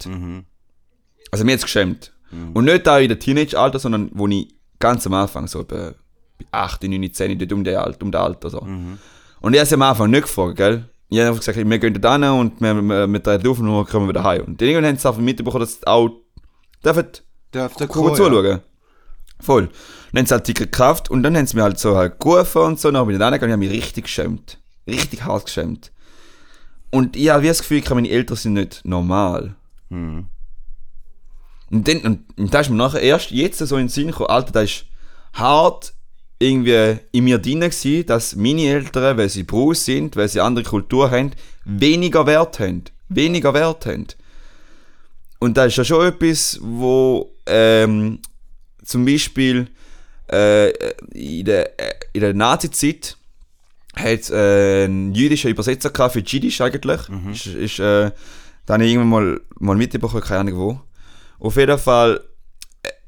[1.32, 2.12] Also mir hat es geschämt.
[2.54, 5.94] Und nicht da in der Teenage-Alter, sondern wo ich ganz am Anfang, so bei
[6.52, 8.60] 8, 9, 10, dort um, den Alter, um den Alter so.
[9.40, 10.90] Und ich habe sie am Anfang nicht gefragt, gell?
[11.14, 13.68] Ich habe einfach gesagt, wir gehen da hin und wir, wir, wir treten auf und
[13.68, 14.46] dann kommen wir wieder heim.
[14.46, 16.10] Und dann irgendwann haben sie einfach mitbekommen, dass sie auch
[16.84, 17.08] dürfen
[17.54, 18.62] Dürfte kommen zuschauen.
[19.40, 19.70] Voll.
[20.12, 22.64] Dann haben sie halt Ticket gekauft und dann haben sie mir halt so halt gerufen
[22.64, 22.90] und so.
[22.90, 24.58] Dann bin ich da hingegangen und ich habe mich richtig geschämt.
[24.88, 25.92] Richtig hart geschämt.
[26.90, 29.56] Und ich habe das Gefühl, ich meine Eltern sind nicht normal.
[29.92, 30.26] Hm.
[31.70, 34.32] Und dann, und, und da ist mir nachher erst jetzt so in den Sinn gekommen,
[34.32, 34.86] Alter, das ist
[35.34, 35.93] hart
[36.44, 40.66] irgendwie in mir drin gewesen, dass meine Eltern, weil sie Brus sind, weil sie andere
[40.66, 41.32] Kultur haben,
[41.66, 42.84] weniger Wert haben.
[43.10, 44.08] Weniger Wert haben.
[45.40, 48.20] Und das ist ja schon etwas, wo ähm,
[48.84, 49.68] zum Beispiel
[50.32, 50.70] äh,
[51.12, 53.18] in der, äh, in der Nazi-Zeit
[53.96, 57.02] hat äh, einen jüdischen Übersetzer gehabt für Jiddisch eigentlich.
[57.32, 58.12] Ist, ist, äh,
[58.66, 60.82] da habe ich irgendwann mal, mal mitbekommen, keine Ahnung wo.
[61.40, 62.22] Auf jeden Fall,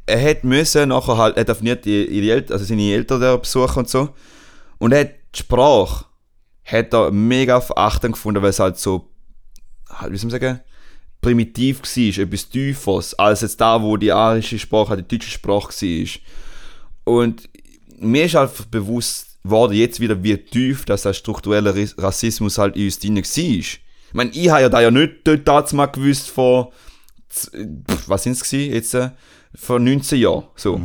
[0.05, 3.89] er hat müssen nachher halt, er darf nicht ihre Eltern, also seine Eltern besuchen und
[3.89, 4.09] so.
[4.77, 6.05] Und er hat die Sprache,
[6.63, 9.09] hat er mega verachtend gefunden, weil es halt so,
[9.89, 10.59] halt, wie soll man sagen,
[11.21, 16.09] primitiv war, etwas Tieferes, als jetzt da, wo die arische Sprache, die deutsche Sprache war.
[17.13, 17.49] Und
[17.97, 22.85] mir ist einfach bewusst geworden, jetzt wieder, wie tief dass der strukturelle Rassismus halt in
[22.85, 23.23] uns drin war.
[23.23, 23.81] Ich
[24.13, 26.67] meine, ich habe ja da ja nicht dort damals mal gewusst pff,
[28.07, 28.97] was sind es jetzt,
[29.55, 30.79] vor 19 Jahren, so.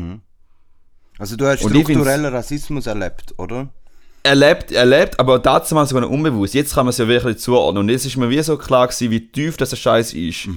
[1.19, 3.69] Also du hast strukturellen Rassismus erlebt, oder?
[4.23, 6.55] erlebt, erlebt, aber damals sogar noch unbewusst.
[6.55, 7.83] Jetzt kann man es ja wirklich zuordnen.
[7.83, 10.49] Und jetzt ist mir wie so klar gewesen, wie tief das Scheiß ist.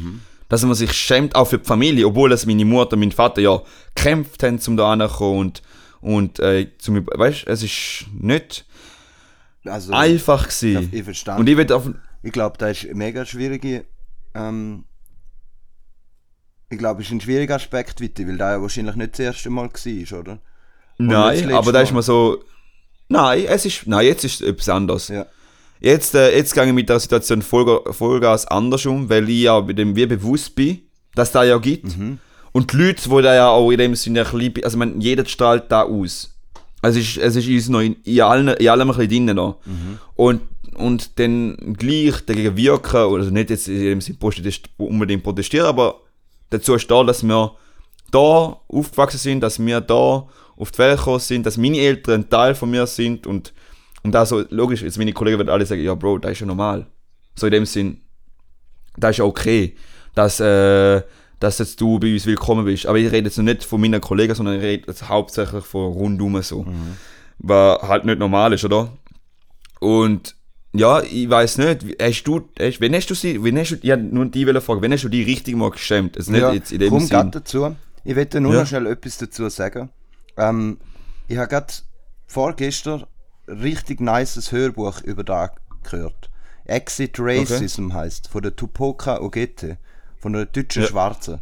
[0.50, 3.42] Dass man sich schämt, auch für die Familie, obwohl das meine Mutter und mein Vater
[3.42, 3.62] ja
[3.96, 5.62] gekämpft haben, um da hinzukommen und,
[6.02, 8.66] und äh, zum, weißt, es ist nicht
[9.66, 10.90] Also einfach gewesen.
[10.92, 11.36] ich verstehe.
[11.36, 11.58] Und ich
[12.22, 13.86] Ich glaube, das ist eine mega schwierige.
[14.36, 14.84] Ähm,
[16.74, 19.70] ich glaube, es ist ein schwieriger Aspekt, weil da ja wahrscheinlich nicht das erste Mal
[19.70, 20.40] war, oder?
[20.98, 22.44] das nein, aber da ist mir so,
[23.10, 25.08] nein, es ist, nein, jetzt ist es etwas anderes.
[25.08, 25.26] Ja.
[25.80, 29.60] Jetzt, äh, jetzt gehe ich mit der Situation Vollga- Vollgas anders um, weil ich ja
[29.60, 30.80] mit dem wie bewusst bin,
[31.16, 31.96] dass da ja gibt.
[32.54, 35.26] Und die Leute, die da ja auch in dem Sinne ein bisschen, also man, jeder
[35.26, 36.30] strahlt da aus.
[36.82, 39.36] Also es ist, es ist uns noch in, in, allen, in allem ein bisschen drin
[39.36, 39.58] noch.
[40.16, 40.42] Und,
[40.76, 44.18] und dann gleich dagegen wirken, also nicht jetzt in dem Sinne
[44.78, 46.00] unbedingt protestieren, aber
[46.54, 47.52] dazu stehen, dass wir
[48.12, 52.30] da aufgewachsen sind, dass wir da auf die Welt gekommen sind, dass meine Eltern ein
[52.30, 53.54] Teil von mir sind und,
[54.04, 56.46] und da so, logisch, jetzt meine Kollegen werden alle sagen, ja Bro, das ist ja
[56.46, 56.86] normal.
[57.36, 58.02] So in dem Sinn,
[58.96, 59.76] das ist ja okay,
[60.14, 61.02] dass, äh,
[61.40, 62.86] dass jetzt du bei uns willkommen bist.
[62.86, 65.92] Aber ich rede jetzt noch nicht von meinen Kollegen, sondern ich rede jetzt hauptsächlich von
[65.92, 66.66] rundum so.
[67.40, 68.96] Was halt nicht normal ist, oder?
[69.80, 70.36] Und
[70.74, 73.96] ja, ich weiß nicht, hast du, hast, wenn hast du sie, wenn hast du, ja,
[73.96, 76.18] nur die wollte fragen, wenn hast du die richtig mal geschämt?
[76.18, 77.10] Also nicht ja, jetzt in dem komm Sinn.
[77.10, 77.76] grad dazu.
[78.04, 78.62] Ich möchte nur Ja.
[78.62, 79.90] noch schnell etwas dazu sagen.
[80.38, 80.78] Ähm,
[81.28, 81.74] ich habe gerade
[82.28, 83.06] vorgestern
[83.48, 85.52] richtig nices Hörbuch über da
[85.90, 86.30] gehört.
[86.66, 89.78] Exit Racism heißt von der Tupoka Ogette,
[90.18, 90.88] von der deutschen Ja.
[90.90, 91.40] Schwarzen.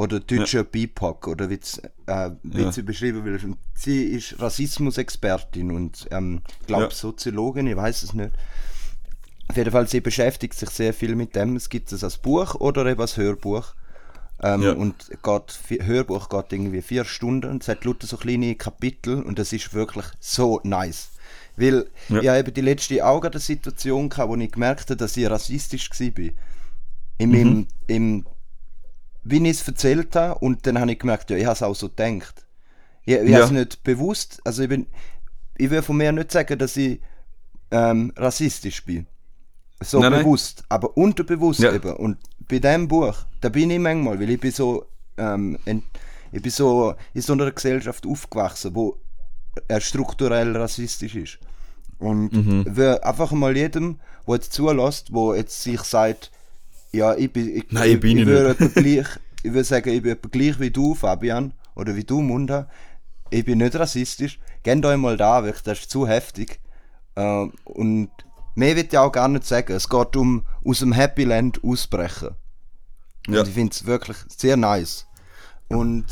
[0.00, 1.60] Oder deutscher BIPOC, oder wie
[2.06, 2.72] äh, Ja.
[2.72, 3.38] sie beschrieben will.
[3.44, 6.90] Und sie ist Rassismusexpertin und ähm, ich glaube Ja.
[6.90, 8.30] Soziologin, ich weiß es nicht.
[9.48, 11.54] Auf jeden Fall, sie beschäftigt sich sehr viel mit dem.
[11.56, 13.74] Es gibt es als Buch oder eben als Hörbuch.
[14.42, 14.72] Ähm, Ja.
[14.72, 17.58] Und geht, Hörbuch geht irgendwie vier Stunden.
[17.60, 21.10] Es hat lauter so kleine Kapitel und das ist wirklich so nice.
[21.56, 22.20] Weil Ja.
[22.22, 25.28] ich habe eben die letzte Augen der Situation gehabt, wo ich gemerkt habe, dass ich
[25.28, 26.30] rassistisch war.
[27.18, 28.24] Im, im, im,
[29.24, 31.74] wie ich es erzählt habe und dann habe ich gemerkt, ja, ich habe es auch
[31.74, 32.46] so gedacht.
[33.04, 33.36] Ich, ich Ja.
[33.36, 34.86] habe es nicht bewusst, also ich bin,
[35.56, 37.00] ich will von mir nicht sagen, dass ich
[37.70, 39.06] ähm, rassistisch bin.
[39.82, 40.22] So Nein, nein.
[40.22, 41.72] bewusst, aber unterbewusst Ja.
[41.72, 41.94] eben.
[41.96, 45.84] Und bei dem Buch, da bin ich manchmal, weil ich bin so, ähm, ent-
[46.32, 48.96] ich bin so in so einer Gesellschaft aufgewachsen, wo
[49.68, 51.38] er strukturell rassistisch ist.
[51.98, 52.30] Und
[52.76, 56.30] wer einfach mal jedem, der jetzt zulässt, wo jetzt sich sagt,
[56.92, 59.06] ja, ich bin, ich, Nein, ich bin ich ich würde etwa gleich,
[59.42, 62.68] ich würde sagen, ich bin gleich wie du, Fabian, oder wie du, Munda.
[63.30, 64.40] Ich bin nicht rassistisch.
[64.62, 66.60] Gebt euch mal da, wirklich, das ist zu heftig.
[67.14, 68.10] Äh, und
[68.54, 69.72] mehr will ich auch gar nicht sagen.
[69.72, 72.34] Es geht um aus dem Happy Land ausbrechen.
[73.28, 73.40] Ja.
[73.40, 75.06] Und ich finde es wirklich sehr nice.
[75.68, 76.04] Und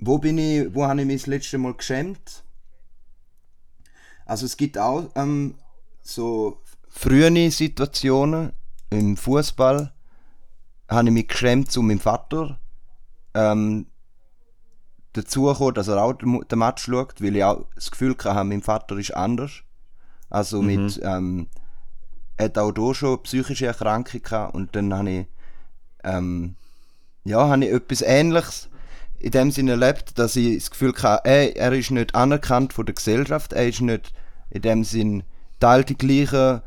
[0.00, 2.42] wo bin ich, wo habe ich mich das letzte Mal geschämt?
[4.26, 5.54] Also es gibt auch ähm,
[6.02, 8.52] so frühe Situationen
[8.94, 9.92] im Fußball,
[10.88, 12.58] habe ich mich geschämt zu meinem Vater
[13.34, 13.86] ähm,
[15.12, 18.62] dazu gekommen, dass er auch den, Match schaut, weil ich auch das Gefühl hatte, mein
[18.62, 19.52] Vater ist anders.
[20.30, 21.48] Also mit, ähm,
[22.36, 25.26] er hat auch hier schon psychische Erkrankungen gehabt und dann habe ich
[26.02, 26.56] ähm,
[27.24, 28.68] ja, habe ich etwas Ähnliches
[29.18, 32.84] in dem Sinne erlebt, dass ich das Gefühl hatte, ey, er ist nicht anerkannt von
[32.84, 34.12] der Gesellschaft, er ist nicht
[34.50, 35.24] in dem Sinn
[35.60, 36.60] Teil die gleichen,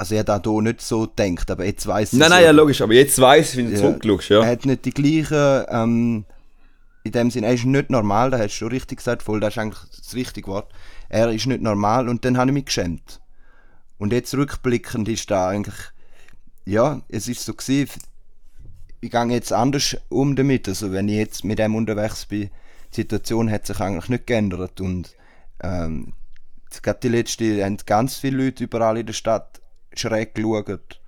[0.00, 2.34] also er hat auch hier nicht so gedacht, aber jetzt weiß ich Nein, so.
[2.34, 3.78] nein, ja, logisch, aber jetzt ich, wenn du Ja.
[3.78, 4.40] zurückschaust, ja.
[4.42, 6.24] Er hat nicht die gleichen, ähm,
[7.04, 9.54] in dem Sinn, er ist nicht normal, da hast du schon richtig gesagt, voll, das
[9.54, 10.72] ist eigentlich das richtige Wort.
[11.10, 13.20] Er ist nicht normal und dann habe ich mich geschämt.
[13.98, 15.76] Und jetzt rückblickend ist da eigentlich,
[16.64, 18.00] ja, es ist so gewesen,
[19.02, 22.48] ich gehe jetzt anders um damit, also wenn ich jetzt mit dem unterwegs bin,
[22.92, 25.14] die Situation hat sich eigentlich nicht geändert und
[25.62, 26.14] ähm,
[26.82, 29.59] gerade die letzte, haben ganz viele Leute überall in der Stadt
[29.94, 31.00] schräg geschaut,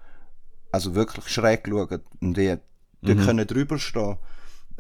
[0.71, 2.57] also wirklich schräg geschaut und die
[3.03, 4.17] die können drüber stehen,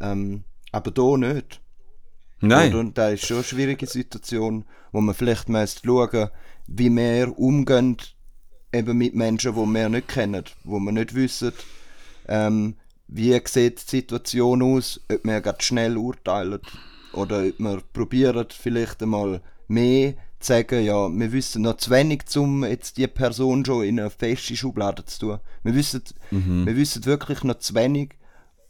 [0.01, 1.61] ähm, aber da nicht.
[2.41, 2.75] Nein.
[2.75, 6.31] Und da ist schon eine schwierige Situation, wo man vielleicht müsste schauen,
[6.67, 7.97] wie wir umgehen
[8.73, 11.53] eben mit Menschen, die wir nicht kennen, wo wir nicht wissen,
[12.27, 12.77] ähm,
[13.09, 16.61] wie sieht die Situation aus, ob wir gerade schnell urteilen
[17.13, 22.65] oder ob wir probieren vielleicht einmal mehr sagen, ja, wir wissen noch zu wenig, um
[22.65, 25.39] jetzt die Person schon in eine feste Schublade zu tun.
[25.63, 28.11] Wir wissen, wir wissen wirklich noch zu wenig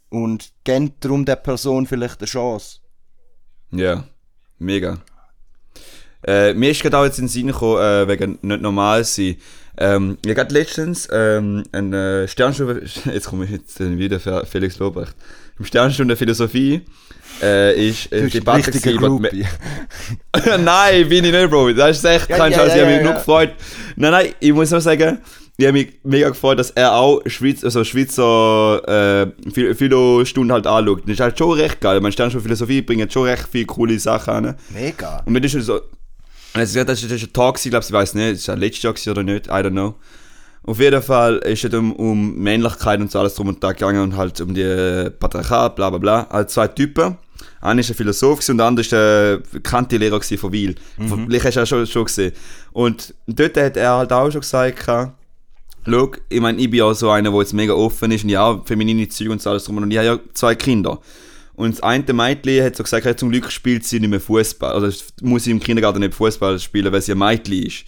[0.09, 2.79] und geben darum der Person vielleicht eine Chance.
[3.71, 4.03] Ja,
[4.59, 5.01] mega.
[6.25, 9.35] Äh, mir ist gerade auch jetzt in den Sinn gekommen, äh, wegen nicht normal sein.
[9.77, 12.83] Ähm, ich hatte letztens ähm, eine Sternstunde,
[13.13, 15.15] jetzt komme ich jetzt wieder für Felix Lobrecht.
[15.57, 16.81] Im Sternstunde Philosophie
[17.41, 19.27] äh, ist äh, Debatte gewesen,
[20.63, 21.73] nein, bin ich nicht, Bro.
[21.73, 22.67] Das ist echt kein ja, Scheiß.
[22.69, 23.51] ja, ich habe mich ja, nur gefreut.
[23.95, 25.19] Nein, nein, ich muss nur sagen,
[25.57, 30.65] ich habe mich mega gefreut, dass er auch Schweiz, also Schweizer äh, Phil- Philo-Stunden halt
[30.65, 31.03] anschaut.
[31.03, 32.01] Das ist halt schon recht geil.
[32.01, 34.55] Man Stern schon Philosophie bringt schon recht viele coole Sachen an.
[34.69, 35.21] Mega.
[35.25, 35.81] Und das ist schon so.
[36.53, 39.23] Also, das ist ein Tag, gewesen, glaube ich, weiß nicht, das war letztes Jahr oder
[39.23, 39.95] nicht, I don't know.
[40.65, 44.01] Auf jeden Fall ist es um, um Männlichkeit und so alles drum und dran gegangen
[44.01, 46.23] und halt um die Patriarchat, bla bla bla.
[46.29, 47.17] Also zwei Typen.
[47.59, 50.75] Einer ist ein Philosoph und der andere ist der Kanti-Lehrer gewesen von Wiel.
[51.09, 52.31] Von- Vielleicht hast du auch schon, schon gesehen.
[52.71, 54.85] Und dort hat er halt auch schon gesagt,
[55.85, 58.61] Schau, ich meine, ich bin ja so einer, der jetzt mega offen ist und ja,
[58.63, 60.99] feminine Züge und so alles drum und ich habe ja zwei Kinder.
[61.55, 64.73] Und das eine Mädchen hat so gesagt, zum Glück spielt sie nicht mehr Fußball.
[64.73, 67.85] Also muss sie im Kindergarten nicht Fußball spielen, weil sie ein Mädchen ist.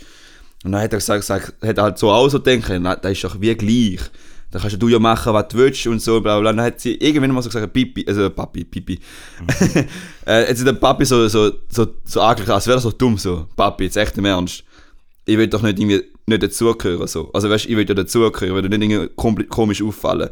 [0.64, 3.40] Und dann hat er gesagt, gesagt hat halt so auch so denken, das ist doch
[3.40, 4.02] wie gleich.
[4.52, 6.54] Da kannst du ja machen, was du willst und so, bla bla.
[6.54, 9.00] Dann hat sie irgendwann mal so gesagt, Pipi, also Papi, Pipi.
[10.26, 13.18] äh, hat sie den Papi so, so, so, so angeschaut, als wäre er so dumm,
[13.18, 14.64] so, Papi, jetzt echt im Ernst.
[15.26, 17.32] Ich will doch nicht irgendwie nicht dazugehören, so.
[17.34, 20.30] Also weißt, ich will ja dazugehören, will ja nicht irgendwie komisch auffallen.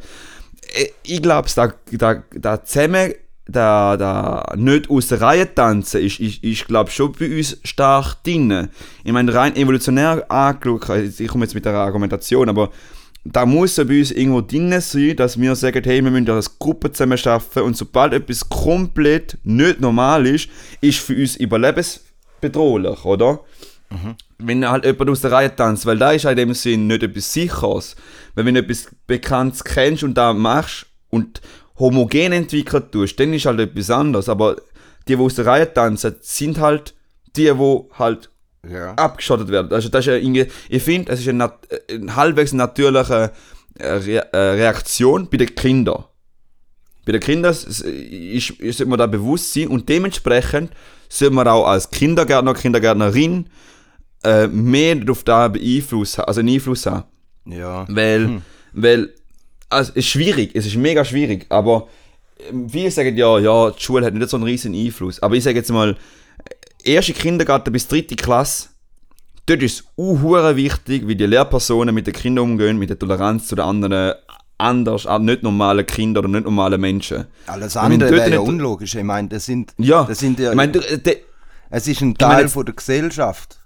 [0.74, 3.14] Äh, Ich glaube, da, da, da zusammen,
[3.46, 8.24] da, da nicht aus der Reihe tanzen, ist, ist, ist glaube schon bei uns stark
[8.24, 8.70] drin.
[9.04, 12.72] Ich meine, rein evolutionär angeschaut, ich komme jetzt mit der Argumentation, aber
[13.26, 16.36] da muss ja bei uns irgendwo drin sein, dass wir sagen, hey, wir müssen ja
[16.36, 20.50] als Gruppe zusammen arbeiten und sobald etwas komplett nicht normal ist,
[20.82, 23.40] ist für uns überlebensbedrohlich, oder?
[24.40, 27.04] Wenn halt jemand aus der Reihe tanzt, weil da ist halt in dem Sinn nicht
[27.04, 27.96] etwas Sicheres.
[28.36, 31.42] Weil wenn du etwas Bekanntes kennst und da machst und
[31.84, 34.30] homogen entwickelt tust, dann ist halt etwas anderes.
[34.30, 34.56] Aber
[35.08, 36.94] die, die aus der Reihe tanzen, sind halt
[37.36, 38.30] die, die halt
[38.68, 38.94] Ja.
[38.96, 39.72] abgeschottet werden.
[39.74, 41.52] Also das ist irgendwie, ich finde, es ist eine,
[41.90, 43.32] eine halbwegs natürliche
[43.80, 46.06] äh, äh, Reaktion bei den Kindern.
[47.06, 50.72] Bei den Kindern ist, ist, sollte man da bewusst sein und dementsprechend
[51.10, 53.48] sollte man auch als Kindergärtner, Kindergärtnerin
[54.24, 57.04] äh, mehr darauf da beeinflussen, also einen Einfluss haben.
[57.46, 57.86] Ja.
[57.90, 58.42] Weil,
[58.72, 59.14] weil,
[59.74, 61.88] also es ist schwierig, es ist mega schwierig, aber
[62.50, 65.22] ähm, viele sagen ja, ja, die Schule hat nicht so einen riesen Einfluss.
[65.22, 65.96] Aber ich sage jetzt mal,
[66.84, 68.70] erste Kindergarten bis dritte Klasse,
[69.46, 73.48] dort ist es unhure wichtig, wie die Lehrpersonen mit den Kindern umgehen, mit der Toleranz
[73.48, 74.14] zu den anderen,
[74.58, 77.26] anders, auch nicht normalen Kindern oder nicht normalen Menschen.
[77.48, 78.96] Alles andere wäre ja unlogisch.
[78.96, 81.18] Ich meine, das sind, Ja, das sind ja, ich meine, du- der-
[81.70, 83.58] Es ist ein meine Teil jetzt- von der Gesellschaft.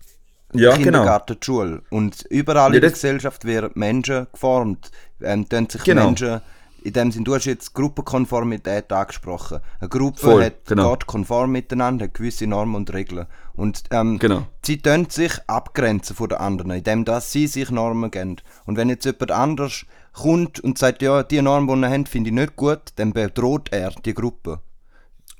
[0.53, 0.83] Ja, genau.
[0.83, 1.81] Kindergarten, die Schule.
[1.89, 4.91] Und überall Ja, in der Gesellschaft werden Menschen geformt.
[5.21, 6.05] Ähm, tun sich Genau.
[6.05, 6.41] Menschen,
[6.83, 9.59] in dem Sinn, du hast jetzt Gruppenkonformität angesprochen.
[9.81, 10.91] Eine Gruppe Voll, hat, genau.
[10.91, 13.25] geht konform miteinander, hat gewisse Normen und Regeln.
[13.55, 14.47] Und ähm, Genau.
[14.63, 18.37] sie tun sich abgrenzen von den anderen, indem dass sie sich Normen geben.
[18.65, 22.29] Und wenn jetzt jemand anders kommt und sagt, ja, die Norm, die ihr habt, finde
[22.29, 24.59] ich nicht gut, dann bedroht er die Gruppe.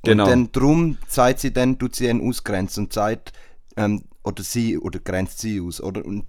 [0.04, 0.24] Genau.
[0.26, 3.32] Und dann drum sagt sie dann, tut sie ihn ausgrenzen und sagt,
[3.78, 6.06] ähm, oder sie, oder grenzt sie aus, oder?
[6.06, 6.26] Und,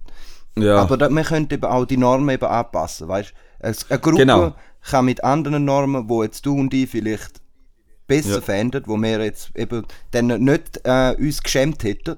[0.57, 0.77] Ja.
[0.77, 4.55] Aber da, man könnte eben auch die Normen eben anpassen, weißt Eine Gruppe Genau.
[4.81, 7.41] kann mit anderen Normen, wo jetzt du und ich vielleicht
[8.07, 8.41] besser Ja.
[8.41, 12.17] fänden, wo wir jetzt eben dann nicht äh, uns geschämt hätten,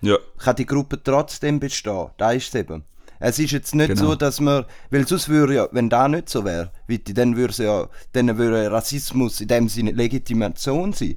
[0.00, 0.16] ja.
[0.38, 2.08] kann die Gruppe trotzdem bestehen.
[2.18, 2.84] Da ist es eben.
[3.20, 4.10] Es ist jetzt nicht Genau.
[4.10, 6.70] so, dass man, weil sonst würde ja, wenn da nicht so wäre,
[7.14, 11.16] dann würde ja, dann würde Rassismus in dem Sinne Legitimation sein.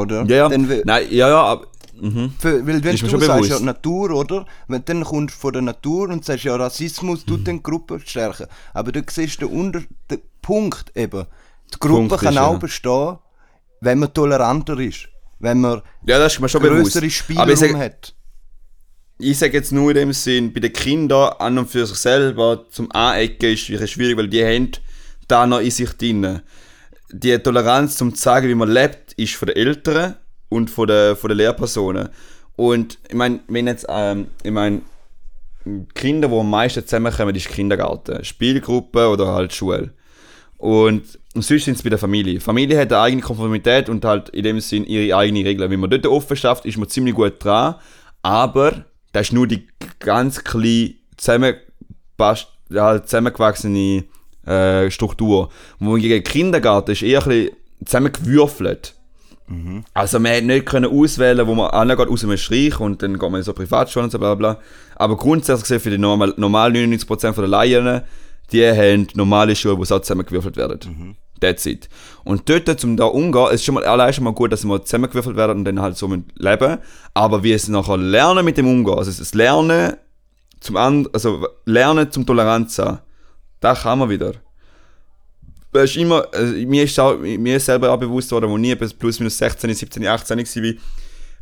[0.00, 0.24] Oder?
[0.26, 0.68] Ja, ja.
[0.68, 1.66] Wär- Nein, ja, ja, aber.
[2.00, 2.32] Mhm.
[2.38, 3.62] für, weil wenn Ist du sagst, ja, bewusst.
[3.64, 4.46] Natur, oder?
[4.68, 7.30] Wenn dann kommst du von der Natur und sagst, ja, Rassismus Mhm.
[7.30, 8.46] tut den Gruppe stärken.
[8.72, 11.26] Aber du siehst den, Unter den Punkt eben.
[11.74, 12.58] Die Gruppe Punkt kann ist, auch ja.
[12.58, 13.18] bestehen,
[13.80, 15.08] wenn man toleranter ist.
[15.40, 18.14] Wenn man Ja, das ist mir schon größere Spielraum sage hat.
[19.18, 22.64] ich sag jetzt nur in dem Sinn, bei den Kindern an und für sich selber
[22.70, 24.70] zum Anecken ist es schwierig, weil die haben
[25.26, 26.40] da noch in sich drin.
[27.10, 30.16] Die Toleranz zum zu sagen, wie man lebt, ist von den Eltern
[30.48, 32.10] und von den, von den Lehrpersonen.
[32.56, 34.82] Und ich meine, wenn jetzt, ähm, ich meine,
[35.94, 39.92] Kinder, die am meisten zusammenkommen, ist Kindergarten, Spielgruppe oder halt Schule.
[40.56, 42.40] Und, und sonst sind es bei der Familie.
[42.40, 45.70] Familie hat eine eigene Konformität und halt in dem Sinn ihre eigenen Regeln.
[45.70, 47.76] Wenn man dort offen schafft, ist man ziemlich gut dran.
[48.22, 49.68] Aber das ist nur die
[50.00, 54.04] ganz kleine zusammengepasst- halt zusammengewachsene
[54.48, 55.50] äh, Struktur.
[55.78, 58.94] Wo gegen Kindergarten ist eher ein bisschen zusammengewürfelt.
[59.94, 63.30] Also man hätte nicht können auswählen, wo man angeht, aus einem Streich und dann geht
[63.30, 64.58] man in so Privatschulen und so bla bla.
[64.96, 68.02] Aber grundsätzlich gesehen für die normal, normal 99% von der Laien,
[68.52, 71.16] die haben normale Schuhe, die so zusammengewürfelt werden.
[71.40, 71.88] That's it.
[72.24, 75.36] Und dort, um da umgehen, ist schon mal allein schon mal gut, dass mal zusammengewürfelt
[75.36, 76.78] werden und dann halt so mit leben.
[77.14, 79.94] Aber wie es nachher lernen mit dem Umgehen, also das Lernen
[80.60, 82.98] zum And also Lernen zum Toleranz sein,
[83.60, 84.34] da kann man wieder.
[85.72, 88.78] Es ist immer, also mir, ist auch, mir ist selber auch bewusst worden, als ich
[88.78, 90.72] bis plus minus 16, 17, 18 war,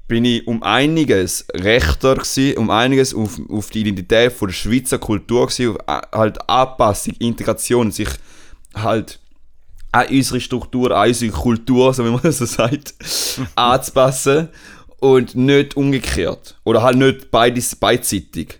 [0.09, 4.99] bin ich um einiges rechter gewesen, um einiges auf, auf die Identität von der Schweizer
[4.99, 8.09] Kultur gewesen, auf a- halt Anpassung, Integration, sich
[8.75, 9.21] halt
[9.93, 12.95] an unsere Struktur, an unsere Kultur, so wie man so sagt,
[13.55, 14.49] anzupassen
[14.99, 16.59] und nicht umgekehrt.
[16.65, 18.59] Oder halt nicht beides, beidseitig.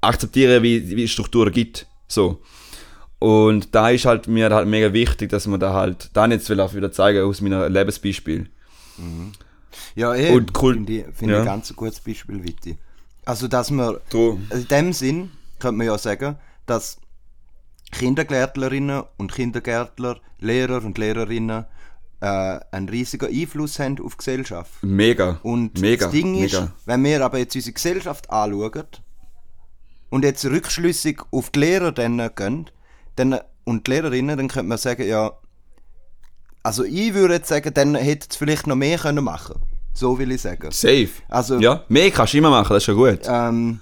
[0.00, 1.86] Akzeptieren, wie, wie es Strukturen gibt.
[2.06, 2.40] So.
[3.18, 6.60] Und da ist halt mir halt mega wichtig, dass man da halt, dann jetzt will
[6.60, 8.48] auch wieder zeigen aus meinem Lebensbeispiel.
[9.94, 11.40] Ja, eh, Und Kult- finde ich, finde ja.
[11.42, 12.78] ich ein ganz gutes Beispiel, Witti.
[13.24, 16.98] Also, dass man, also in dem Sinn, könnte man ja sagen, dass
[17.92, 21.64] Kindergärtlerinnen und Kindergärtler, Lehrer und Lehrerinnen
[22.20, 24.72] äh, einen riesigen Einfluss haben auf die Gesellschaft.
[24.82, 25.38] mega.
[25.42, 26.72] Und mega, das Ding ist, mega.
[26.86, 28.84] wenn wir aber jetzt unsere Gesellschaft anschauen
[30.10, 32.70] und jetzt rückschlüssig auf die Lehrer dann gehen
[33.18, 35.32] dann, und die Lehrerinnen, dann könnte man sagen, ja,
[36.62, 39.56] also ich würde jetzt sagen, dann hätte es vielleicht noch mehr können machen
[39.94, 40.70] So will ich sagen.
[40.70, 41.08] Safe.
[41.28, 43.20] Also, Ja, mehr kannst du immer machen, das ist schon gut.
[43.26, 43.80] ähm,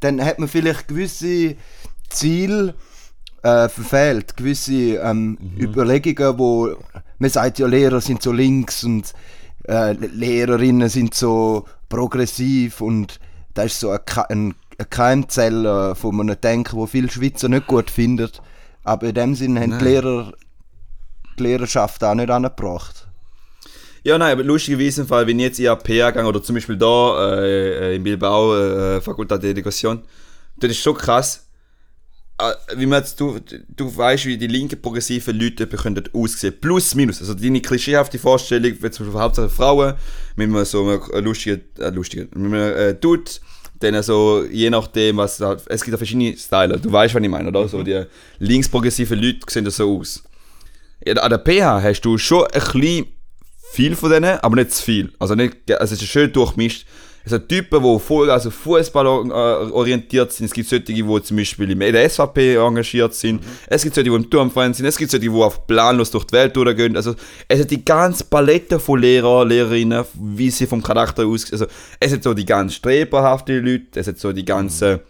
[0.00, 1.56] dann hat man vielleicht gewisse
[2.10, 2.74] Ziele
[3.42, 6.76] äh, verfehlt, gewisse ähm, Überlegungen, wo
[7.18, 9.12] man sagt, ja, Lehrer sind so links und
[9.66, 13.18] äh, Lehrerinnen sind so progressiv und
[13.54, 17.66] das ist so eine, Ke- ein, eine Keimzelle von einem Denken, wo viele Schweizer nicht
[17.66, 18.28] gut finden.
[18.84, 20.32] Aber in dem Sinne haben die Lehrer
[21.38, 23.08] die Lehrerschaft auch nicht angebracht.
[24.02, 27.40] Ja, nein, aber lustigerweise im Fall, wenn ich jetzt IAP gegangen oder zum Beispiel da
[27.40, 30.02] äh, äh, in Bilbao, äh, Fakultät de Education,
[30.56, 31.46] das ist schon krass.
[32.38, 36.54] Äh, wie man jetzt, du, du weißt, wie die linken progressiven Leute können aussehen.
[36.60, 37.20] Plus, minus.
[37.20, 39.94] Also deine klischeehafte Vorstellung, wenn zum Beispiel hauptsächlich Frauen,
[40.36, 43.30] mit einem so einem lustigen, äh, lustigen, mit einem äh, Dude,
[43.84, 46.78] dann so, je nachdem, was halt, es gibt ja verschiedene Styler.
[46.78, 47.68] Du weißt, was ich meine, oder?
[47.68, 48.04] So die
[48.38, 50.22] linksprogressiven Leute sehen das so aus.
[51.06, 53.06] An der PH hast du schon ein bisschen
[53.72, 55.12] viel von denen, aber nicht zu viel.
[55.18, 56.86] Also, nicht, also es ist schön durchmischt.
[57.24, 60.46] Es sind Typen, die voll also Fußball äh, orientiert sind.
[60.46, 63.42] Es gibt solche, die zum Beispiel in der SVP engagiert sind.
[63.66, 64.84] Es gibt solche, die im Turmverein sind.
[64.84, 66.96] Es gibt solche, die auf planlos durch die Welt durchgehen.
[66.96, 67.14] Also
[67.48, 71.50] es hat die ganze Palette von Lehrer, Lehrerinnen, wie sie vom Charakter aus...
[71.50, 71.66] Also
[71.98, 75.00] es hat so die ganz streberhaften Leute, es hat so die ganzen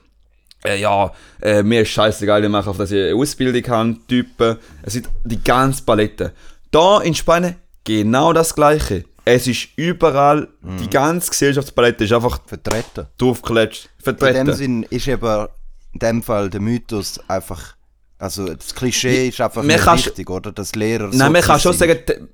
[0.64, 4.56] äh, ja, äh, mir ist scheißegal, ich mache auf, dass ich eine Ausbildung habe, Typen.
[4.82, 6.32] Es sind die ganze Palette.
[6.70, 9.04] Da in Spanien genau das Gleiche.
[9.24, 10.76] Es ist überall, Mhm.
[10.78, 13.06] die ganze Gesellschaftspalette ist einfach Vertreten.
[13.18, 14.46] draufgeklatscht, In vertreten.
[14.46, 15.46] dem Sinn ist eben
[15.92, 17.74] in dem Fall der Mythos einfach.
[18.18, 20.52] Also das Klischee ist einfach man nicht richtig, oder?
[20.52, 21.08] Dass Lehrer.
[21.12, 21.88] Nein, man kann schon sind.
[22.06, 22.28] sagen,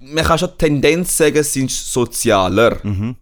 [0.00, 2.78] man kann schon Tendenz sagen, sie sind sozialer.
[2.82, 3.16] Mhm.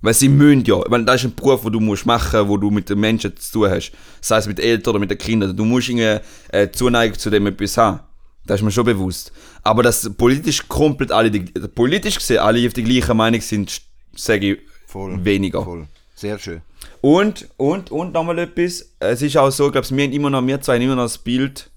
[0.00, 0.80] Weil sie müssen ja.
[0.88, 3.52] Weil das ist ein Beruf, den du musst machen wo du mit den Menschen zu
[3.52, 3.90] tun hast.
[4.20, 5.56] Sei es mit Eltern oder mit den Kindern.
[5.56, 8.00] Du musst eine äh, Zuneigung zu dem etwas haben.
[8.48, 9.30] Das ist mir schon bewusst.
[9.62, 13.82] Aber dass politisch komplett alle, die, politisch gesehen, alle auf die gleiche Meinung sind,
[14.16, 15.22] sage ich Voll.
[15.22, 15.62] weniger.
[15.62, 15.86] Voll.
[16.14, 16.62] Sehr schön.
[17.02, 18.94] Und, und, und nochmal etwas.
[18.98, 21.18] Es ist auch so, glaube wir haben immer noch, wir zwei haben immer noch das
[21.18, 21.70] Bild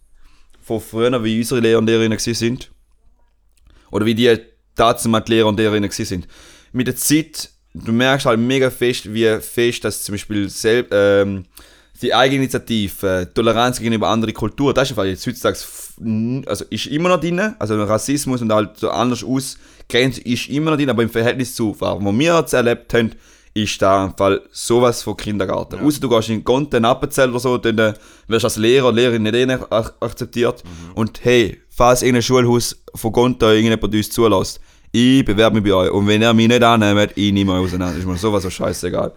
[0.62, 2.72] von früher, wie unsere Lehrer und Lehrerinnen sind.
[3.92, 4.34] Oder wie die
[4.76, 6.26] damals Lehrer und Lehrerinnen sind.
[6.72, 11.44] Mit der Zeit, du merkst halt mega fest, wie fest das zum Beispiel selbst, ähm,
[12.02, 15.58] die Eigeninitiative, äh, Toleranz gegenüber anderen Kulturen, das ist einfach jetzt heutzutage,
[16.48, 20.78] also ist immer noch drin, also Rassismus und halt so anders ausgrenzt ist immer noch
[20.78, 23.12] drin, aber im Verhältnis zu, was wir jetzt erlebt haben,
[23.54, 25.80] ist da im Fall sowas von Kindergarten.
[25.82, 27.94] Außer du gehst in Content Appenzell oder so, dann äh,
[28.28, 29.58] wirst du als Lehrer oder Lehrerin nicht eh
[30.00, 30.64] akzeptiert.
[30.96, 34.62] Und hey, falls irgendein Schulhaus von Content irgendjemand uns zulässt,
[34.94, 35.92] ich bewerbe mich bei euch.
[35.92, 37.98] Und wenn ihr mich nicht annehmt, ich nehme euch auseinander.
[37.98, 39.12] Ist mir sowas von scheißegal.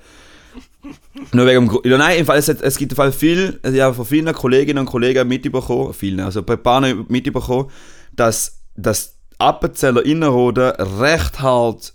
[1.33, 4.33] Nur wegen dem nein, im Fall, es, gibt im Fall viel, ich habe von vielen
[4.33, 7.71] Kolleginnen und Kollegen mitbekommen, vielen, also bei ein paar mitbekommen,
[8.13, 10.71] dass das Appenzeller Innerrhoden
[11.01, 11.95] recht hart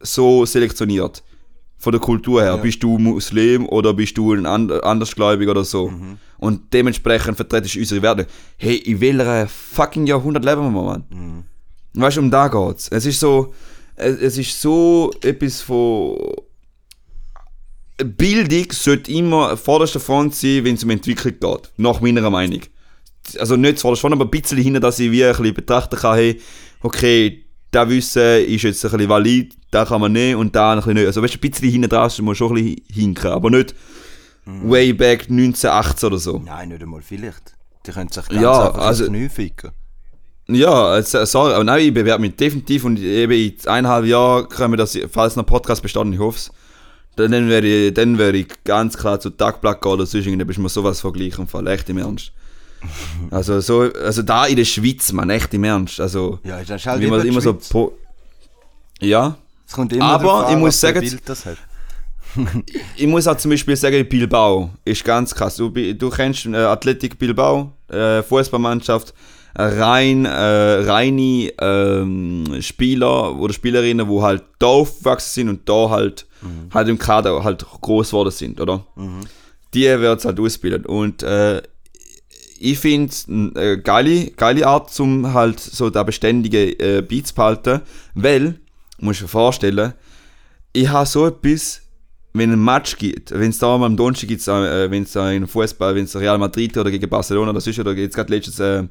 [0.00, 1.22] so selektioniert.
[1.78, 2.56] Von der Kultur her.
[2.56, 2.56] Ja.
[2.56, 5.90] Bist du Muslim oder bist du ein and andersgläubig oder so.
[6.36, 8.26] Und dementsprechend vertretest du unsere Werte.
[8.58, 11.04] Hey, in welcher fucking Jahrhundert leben wir, Mann?
[11.94, 12.88] Weißt du, um da geht's.
[12.88, 13.54] Es ist so,
[13.96, 16.18] es, es ist so etwas von.
[18.04, 21.72] Bildung sollte immer vorderster Front sein, wenn es um Entwicklung geht.
[21.76, 22.60] Nach meiner Meinung.
[23.38, 26.16] Also nicht vorderster Front, aber ein bisschen hinter, dass ich wie ein bisschen betrachten kann,
[26.16, 26.40] hey,
[26.82, 30.78] okay, das Wissen ist jetzt ein bisschen valid, da kann man nicht und da ein
[30.78, 31.06] bisschen nicht.
[31.06, 33.74] Also weißt du, ein bisschen hinten dran muss schon ein bisschen hinken, aber nicht
[34.46, 36.42] way back 1918 oder so.
[36.44, 37.54] Nein, nicht einmal vielleicht.
[37.86, 39.70] Die können sich ganz Ja, einfach also- Knie ficken.
[40.48, 44.72] Ja, also, sorry, aber nein, ich bewerbe mich definitiv und eben in eineinhalb Jahren können
[44.72, 46.50] wir das, falls noch Podcast besteht, und ich hoffe es,
[47.16, 50.58] dann werde ich, dann werde ich ganz klar zu Tagblatt oder sonst irgendwie, dann bist
[50.58, 52.32] du mir sowas vergleichen, im Fall, echt im Ernst.
[53.30, 56.86] Also so, also da in der Schweiz, man, echt im Ernst, also, Ja, das ist
[56.86, 57.68] halt wie man immer so, Schweiz.
[57.68, 57.92] po
[59.02, 61.46] ja, Es kommt immer Aber darauf ich muss sagen, das
[62.96, 65.56] ich muss auch zum Beispiel sagen, Bilbao ist ganz krass.
[65.56, 69.14] Du, du kennst äh, Athletik Bilbao, äh, Fußballmannschaft,
[69.54, 76.26] rein, äh, reine ähm, Spieler oder Spielerinnen, die halt da aufgewachsen sind und da halt,
[76.72, 78.86] halt im Kader halt groß geworden sind, oder?
[79.74, 80.86] Die wird halt ausbilden.
[80.86, 81.62] Und äh,
[82.58, 87.34] ich finde es eine geile, geile Art, um halt so da beständige äh, Beat zu
[87.34, 87.80] behalten,
[88.14, 88.60] weil,
[88.98, 89.94] muss ich mir vorstellen,
[90.72, 91.80] ich habe so etwas,
[92.32, 95.30] wenn ein Match gibt, wenn es da mal am Donnerstag gibt, äh, wenn es da
[95.30, 98.60] in Fußball, wenn es Real Madrid oder gegen Barcelona oder sonst oder jetzt gerade letztens
[98.60, 98.84] äh,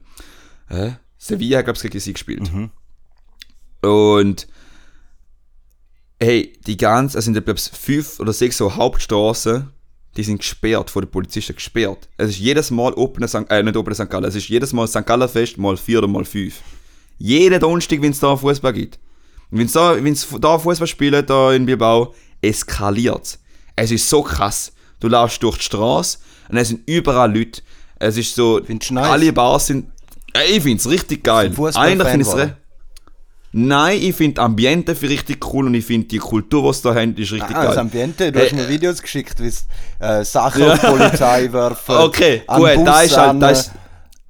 [0.69, 2.49] äh, Sevilla, glaube ich, gegen sie gespielt.
[3.81, 4.47] Und
[6.19, 9.69] hey, die ganze, es sind glaube ich fünf oder sechs so Hauptstraßen,
[10.17, 12.09] die sind gesperrt, von den Polizisten gesperrt.
[12.17, 13.49] Es ist jedes Mal Open St.
[13.49, 14.09] äh, nicht Open St.
[14.09, 15.05] Gallen, es ist jedes Mal St.
[15.05, 16.61] Gallen Fest mal vier oder mal fünf.
[17.17, 18.99] Jeden Donnerstag, wenn es da Fußball gibt.
[19.51, 23.39] Wenn es da, wenn's da Fußball spielen, da in Bilbao, eskaliert
[23.75, 23.91] es.
[23.91, 24.71] ist so krass.
[24.99, 27.61] Du laufst durch die Straße und es sind überall Leute.
[27.99, 28.89] Es ist so, nice?
[28.91, 29.91] alle Bars sind,
[30.49, 31.51] ich finde es richtig geil.
[31.75, 32.49] Eigentlich finde ich es
[33.51, 36.93] Nein, ich finde Ambiente für richtig cool und ich finde die Kultur, die sie da
[36.93, 37.79] haben, ist richtig Ah, das geil.
[37.79, 39.51] Ambiente, du hast mir Videos geschickt, wie
[40.05, 41.95] äh, Sachen auf die Polizei werfen.
[41.97, 43.71] Okay, gut, Bus da ist halt- da ist-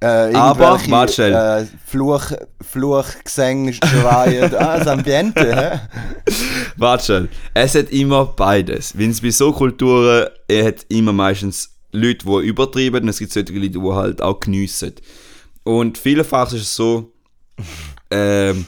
[0.02, 1.34] äh, Aber, schnell.
[1.34, 2.32] Äh, Fluch,
[2.62, 4.54] Fluchgesänge schreien.
[4.58, 5.80] ah, das Ambiente, hä?
[6.78, 7.28] Warte schon.
[7.52, 8.96] Es hat immer beides.
[8.96, 13.32] Wenn es bei so Kulturen, er hat immer meistens Leute, die übertreiben und es gibt
[13.32, 14.94] solche Leute, die halt auch geniessen.
[15.64, 17.12] Und vielfach ist es so,
[18.10, 18.66] ähm,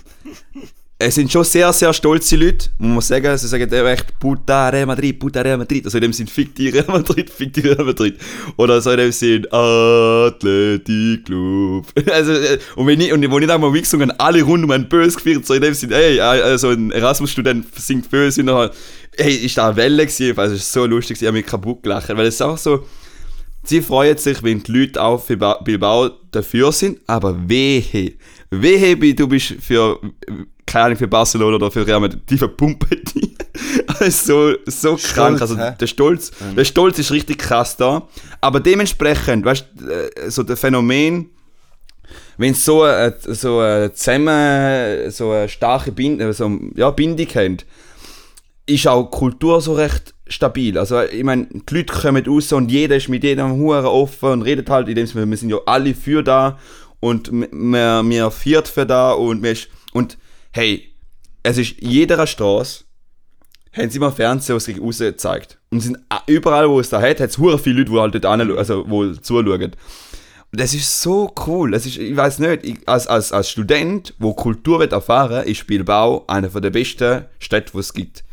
[1.04, 3.36] es sind schon sehr, sehr stolze Leute, muss man sagen.
[3.36, 5.84] Sie sagen echt Puta Real Madrid, Puta Real Madrid.
[5.84, 8.16] Also in dem Sinn, fick die Real Madrid, fick die Real Madrid.
[8.56, 11.86] Oder so in dem Sinn, Athletic Club.
[12.12, 14.88] Also, äh, und wenn ich, und wo ich dann mal gesungen alle rund um einen
[14.88, 18.70] böse geführt, so in dem Sinn, ey, also ein Erasmus-Student singt böse und dann,
[19.16, 21.82] ey, ist da eine Welle gewesen, also es ist so lustig, ich habe mich kaputt
[21.82, 22.86] gelacht, weil es auch so,
[23.64, 28.12] Sie freuen sich, wenn die Leute auch für Ba- Bilbao dafür sind, aber wehe,
[28.50, 30.32] wehe, du bist für, äh,
[30.66, 33.32] keine Ahnung, für Barcelona oder für Real Madrid, die verpumpen die.
[34.00, 35.74] Also so, so krank, also hä?
[35.78, 38.08] der Stolz, der Stolz ist richtig krass da,
[38.40, 41.30] aber dementsprechend, weißt du, äh, so der Phänomen,
[42.38, 47.58] wenn so eine, so eine zusammen, so eine starke Bind so, ja, Bindung haben,
[48.66, 50.78] ist auch Kultur so recht stabil.
[50.78, 54.42] Also ich meine, die Leute kommen raus und jeder ist mit jedem Huren offen und
[54.42, 56.58] redet halt, in dem Sinne, wir sind ja alle für da
[57.00, 60.18] und wir, wir viert für da und wir ist, und
[60.52, 60.92] hey,
[61.42, 62.84] es ist jeder Straße
[63.72, 65.58] haben sie mal Fernsehen, sich raus gezeigt.
[65.70, 68.26] Und sind überall, wo es da hat, hat es hure viele Leute, die halt dort
[68.26, 69.72] anschauen, also wo zuschauen.
[70.52, 71.70] Das ist so cool.
[71.70, 75.66] Das ist, ich weiß nicht, ich, als, als, als Student, wo Kultur wird erfahren, ist
[75.66, 78.24] Bilbao einer der besten Städte, die es gibt.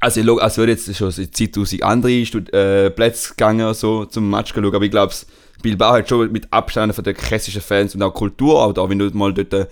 [0.00, 4.28] Also ich als würde jetzt schon seit 2000 andere Stud äh, Plätze gegangen so zum
[4.28, 5.14] Match schauen, aber ich glaube,
[5.62, 8.98] Bilbao hat schon mit Abstand von der krassischen Fans und auch Kultur, auch da, wenn
[8.98, 9.68] du mal dort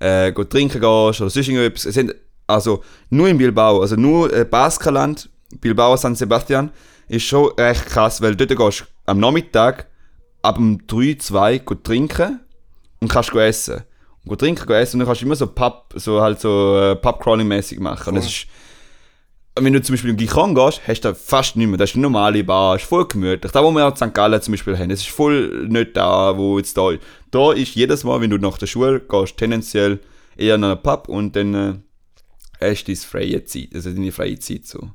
[0.00, 1.84] äh, trinken gehst oder sonst irgendetwas.
[1.84, 2.14] Es sind
[2.46, 5.28] also nur in Bilbao, also nur äh, Baskerland,
[5.60, 6.70] Bilbao San Sebastian,
[7.08, 9.86] ist schon recht krass, weil dort gehst du am Nachmittag
[10.42, 12.40] ab um 3, 2 trinken
[13.00, 13.82] und kannst go essen.
[14.24, 16.78] Und go trinken, go essen und dann kannst du immer so Pub, so halt so
[16.78, 18.02] äh, Pub-Crawling-mäßig machen.
[18.06, 18.08] Cool.
[18.08, 18.46] Und das ist,
[19.56, 21.78] wenn du zum Beispiel in Gijon gehst, hast du da fast nicht mehr.
[21.78, 23.52] Das ist eine normale Bar, ist voll gemütlich.
[23.52, 24.12] Da, wo wir in St.
[24.12, 27.02] Gallen zum Beispiel haben, das ist voll nicht da, wo jetzt da ist.
[27.30, 30.00] Da ist jedes Mal, wenn du nach der Schule gehst, tendenziell
[30.36, 31.74] eher in einen Pub und dann äh,
[32.60, 34.90] hast deine freie Zeit, also deine freie Zeit so.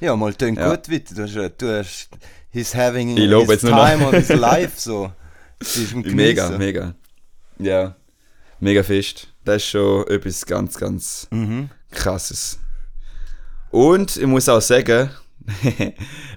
[0.00, 0.74] Ja, mal klingt ja.
[0.74, 1.14] gut weiter.
[1.14, 2.08] Du hast, du hast
[2.50, 5.12] he's having ich his time of his life so.
[5.94, 6.94] mega, mega.
[7.58, 7.94] Ja,
[8.58, 9.28] mega fest.
[9.44, 11.70] Das ist schon etwas ganz, ganz mhm.
[11.90, 12.58] krasses.
[13.74, 15.10] Und ich muss auch sagen,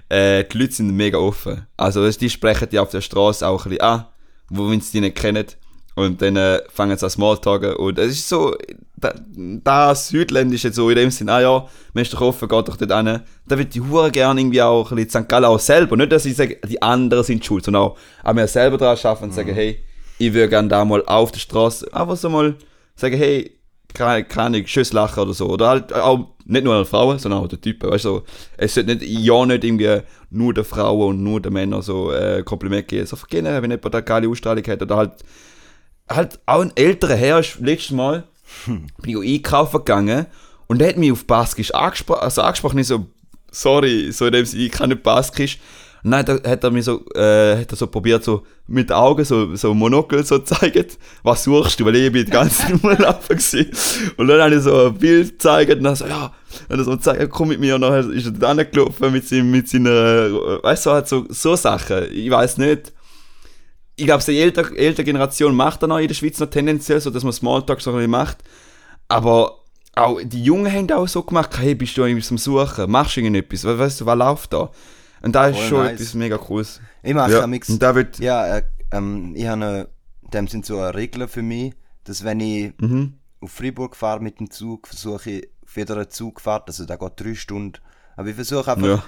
[0.08, 1.68] äh, die Leute sind mega offen.
[1.76, 4.06] Also die sprechen die auf der Straße auch ein bisschen an,
[4.50, 5.46] wo wenn sie die nicht kennen.
[5.94, 7.76] Und dann äh, fangen sie an Smalltalken.
[7.76, 8.56] Und es ist so,
[8.96, 12.76] da, das Südländische so in dem Sinne, ah ja, man ist doch offen, geht doch
[12.76, 13.20] dort hin.
[13.46, 15.28] Da wird die Hure gerne irgendwie auch ein bisschen St.
[15.28, 15.96] Gallen auch selber.
[15.96, 19.24] Nicht, dass ich sage, die anderen sind schuld, sondern auch an mir selber dran schaffen
[19.24, 19.36] und mhm.
[19.36, 19.78] sagen, hey,
[20.18, 22.56] ich würde gerne da mal auf der Straße einfach so mal
[22.96, 23.52] sagen, hey,
[23.94, 25.48] keine, keine Schuss lachen oder so.
[25.48, 27.90] Oder halt auch nicht nur an Frauen, sondern auch den Typen.
[27.90, 28.22] Weißt du,
[28.56, 32.42] es sollte nicht, ja nicht irgendwie nur den Frauen und nur den Männern so äh,
[32.42, 33.06] Kompliment geben.
[33.06, 35.12] So generell, wenn jemand eine geile Ausstrahlung hat oder halt
[36.10, 38.24] halt auch ein älterer Herr ist letztes Mal
[38.64, 38.86] hm.
[39.02, 40.26] bin ich einkaufen gegangen
[40.66, 43.06] und der hat mich auf Baskisch angesprochen, also angesprochen, ich so,
[43.50, 45.58] sorry, so in dem Sinne, ich kann nicht Baskisch.
[46.04, 49.54] Und dann hat er mir so, äh, hat er so probiert, so mit Augen so,
[49.56, 52.82] so Monokel so zeigt, was suchst du, weil ich bin die ganze Zeit
[53.28, 53.70] gewesen.
[54.16, 56.32] Und dann habe ich so ein Bild gezeigt und dann so, ja,
[56.68, 59.50] und er so zeigt, komm mit mir und dann ist er dann gelaufen mit, seinem,
[59.50, 62.92] mit seiner, weißt du, halt so, so Sachen, ich weiß nicht,
[63.98, 67.10] ich glaube, die ältere, ältere Generation macht dann auch in der Schweiz noch tendenziell so,
[67.10, 68.38] dass man Smalltalk so ein bisschen macht.
[69.08, 69.58] Aber
[69.96, 73.20] auch die Jungen haben auch so gemacht, hey, bist du irgendwie zum Suchen, machst du
[73.20, 74.70] irgendetwas, weißt du, was läuft da?
[75.22, 76.00] Und da ist schon nice.
[76.00, 76.80] etwas mega cooles.
[77.02, 77.46] Ich mache ja.
[77.46, 78.62] Mix, und da wird ja, äh,
[78.92, 79.88] ähm, ich habe
[80.32, 83.14] dem sind so eine Regel für mich, dass wenn ich mhm.
[83.40, 87.34] auf Freiburg fahre mit dem Zug, versuche ich wieder eine Zugfahrt, also da geht drei
[87.34, 87.80] Stunden,
[88.16, 89.04] aber ich versuche einfach ja.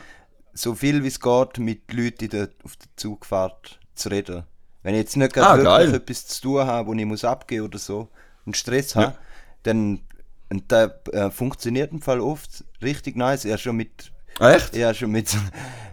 [0.52, 4.44] so viel wie es geht mit Leuten der, auf der Zugfahrt zu reden.
[4.82, 7.64] Wenn ich jetzt nicht gerade ah, wirklich etwas zu tun habe, wo ich muss abgehen
[7.64, 8.08] oder so
[8.46, 9.02] und Stress ja.
[9.02, 9.18] habe,
[9.62, 10.00] dann
[10.48, 13.44] und da äh, funktioniert im Fall oft richtig nice.
[13.44, 14.74] Er schon mit Echt?
[14.74, 15.36] Ja, schon mit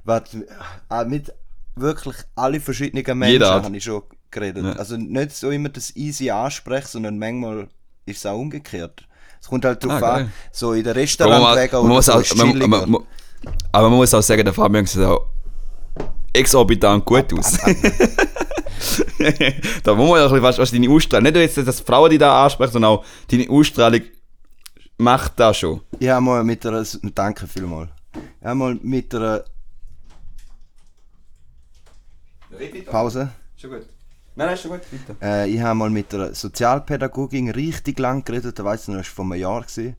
[0.07, 0.47] warte,
[0.89, 1.31] äh, mit
[1.75, 4.63] wirklich alle verschiedenen Menschen habe ich schon geredet.
[4.63, 4.71] Ja.
[4.73, 7.67] Also nicht so immer das easy ansprechen, sondern manchmal
[8.05, 9.03] ist es auch umgekehrt.
[9.39, 12.89] Es kommt halt darauf ah, an, so in der Restaurantwege oder so auch, man, man,
[12.89, 13.03] man,
[13.71, 15.27] Aber man muss auch sagen, der Fabian sieht auch
[16.33, 17.53] exorbitant gut aus.
[19.83, 22.17] da muss man ja ein bisschen fast, was deine Ausstrahlung, nicht jetzt, dass Frauen die
[22.17, 24.01] da ansprechen, sondern auch deine Ausstrahlung
[24.97, 25.81] macht das schon.
[26.01, 26.83] Habe mal mit einer,
[27.13, 27.89] danke vielmals,
[28.47, 29.43] ich habe mal mit einer
[32.85, 33.29] Pause.
[33.57, 33.85] Schon gut.
[34.37, 35.17] Nein, nein, schon gut, bitte.
[35.21, 39.07] Äh, ich habe mal mit einer Sozialpädagogin richtig lang geredet, da weiß ich noch, das
[39.07, 39.63] war vor einem Jahr.
[39.63, 39.97] Gewesen.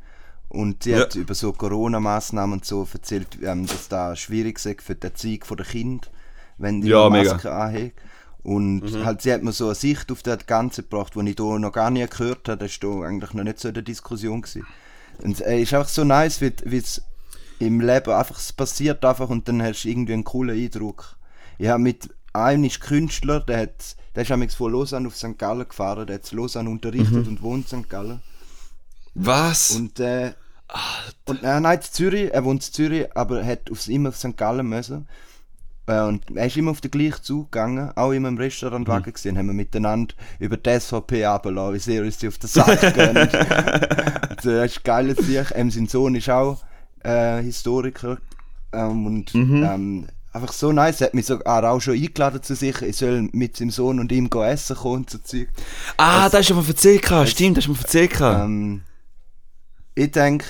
[0.49, 1.01] Und sie ja.
[1.01, 5.66] hat über so Corona-Massnahmen so erzählt, ähm, dass das schwierig ist für die Erziehung der
[5.66, 6.09] Kinder,
[6.57, 7.92] wenn die ja, Maske anhängen.
[8.44, 9.05] Und mhm.
[9.05, 11.72] halt, sie hat mir so eine Sicht auf das Ganze gebracht, die ich hier noch
[11.72, 12.66] gar nie gehört habe.
[12.66, 14.40] Das war eigentlich noch nicht so in der Diskussion.
[14.40, 14.66] Gewesen.
[15.18, 17.03] Und es äh, ist einfach so nice, wie es
[17.59, 21.16] im Leben einfach, es passiert einfach und dann hast du irgendwie einen coolen Eindruck.
[21.59, 25.38] Ich habe mit einem ist Künstler, der, hat, der ist von Lausanne auf St.
[25.38, 27.28] Gallen gefahren, der hat in Lausanne unterrichtet mhm.
[27.28, 27.90] und wohnt in St.
[27.90, 28.22] Gallen.
[29.14, 29.72] Was?
[29.72, 30.32] Und, äh,
[31.24, 34.16] und äh, nein, in Zürich, er wohnt in Zürich, aber er hat aufs immer auf
[34.16, 34.36] St.
[34.36, 35.09] Gallen müssen.
[35.88, 39.12] Äh, und er ist immer auf den gleichen Zug gegangen, auch immer im Restaurant mhm.
[39.12, 42.94] gesehen, haben wir miteinander über die SVP runtergelassen, wie sehr uns die auf den Sack
[42.94, 43.14] gehen.
[44.36, 45.48] das ist geil sich.
[45.54, 46.62] Ähm, sein Sohn ist auch
[47.09, 48.18] äh, Historiker
[48.72, 49.64] ähm, und mhm.
[49.64, 51.00] ähm, einfach so nice.
[51.00, 54.12] Er hat mich sogar auch schon eingeladen zu sich, ich soll mit seinem Sohn und
[54.12, 55.48] ihm gehen essen kommen und so Zeug.
[55.96, 57.28] Ah, das hast du mir erzählt, gehabt.
[57.28, 58.20] stimmt, das du mir erzählt.
[58.20, 58.82] Ähm,
[59.94, 60.46] ich denke,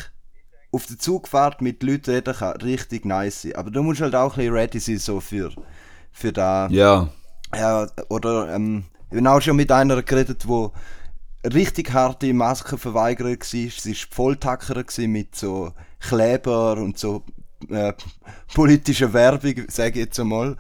[0.72, 3.54] auf der Zugfahrt mit Leuten reden kann richtig nice sein.
[3.54, 5.52] Aber du musst halt auch ein bisschen ready sein so für,
[6.12, 6.68] für da.
[6.70, 7.09] Ja.
[7.54, 10.72] Ja, oder ähm, ich bin auch schon mit einer geredet, wo
[11.42, 13.36] richtig harte Maskenverweigerer war.
[13.40, 17.24] Sie war Volltackerer mit so Kleber und so
[17.70, 17.92] äh,
[18.55, 20.57] politischer Werbung, sage ich jetzt einmal.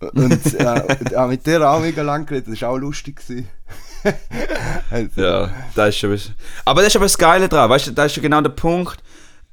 [0.00, 3.20] Und äh, mit der auch mega lang geredet, das war auch lustig.
[4.90, 6.18] Also, Ja, das ist schon.
[6.64, 8.98] Aber das ist aber das Geile dran, weißt du, das ist ja genau der Punkt.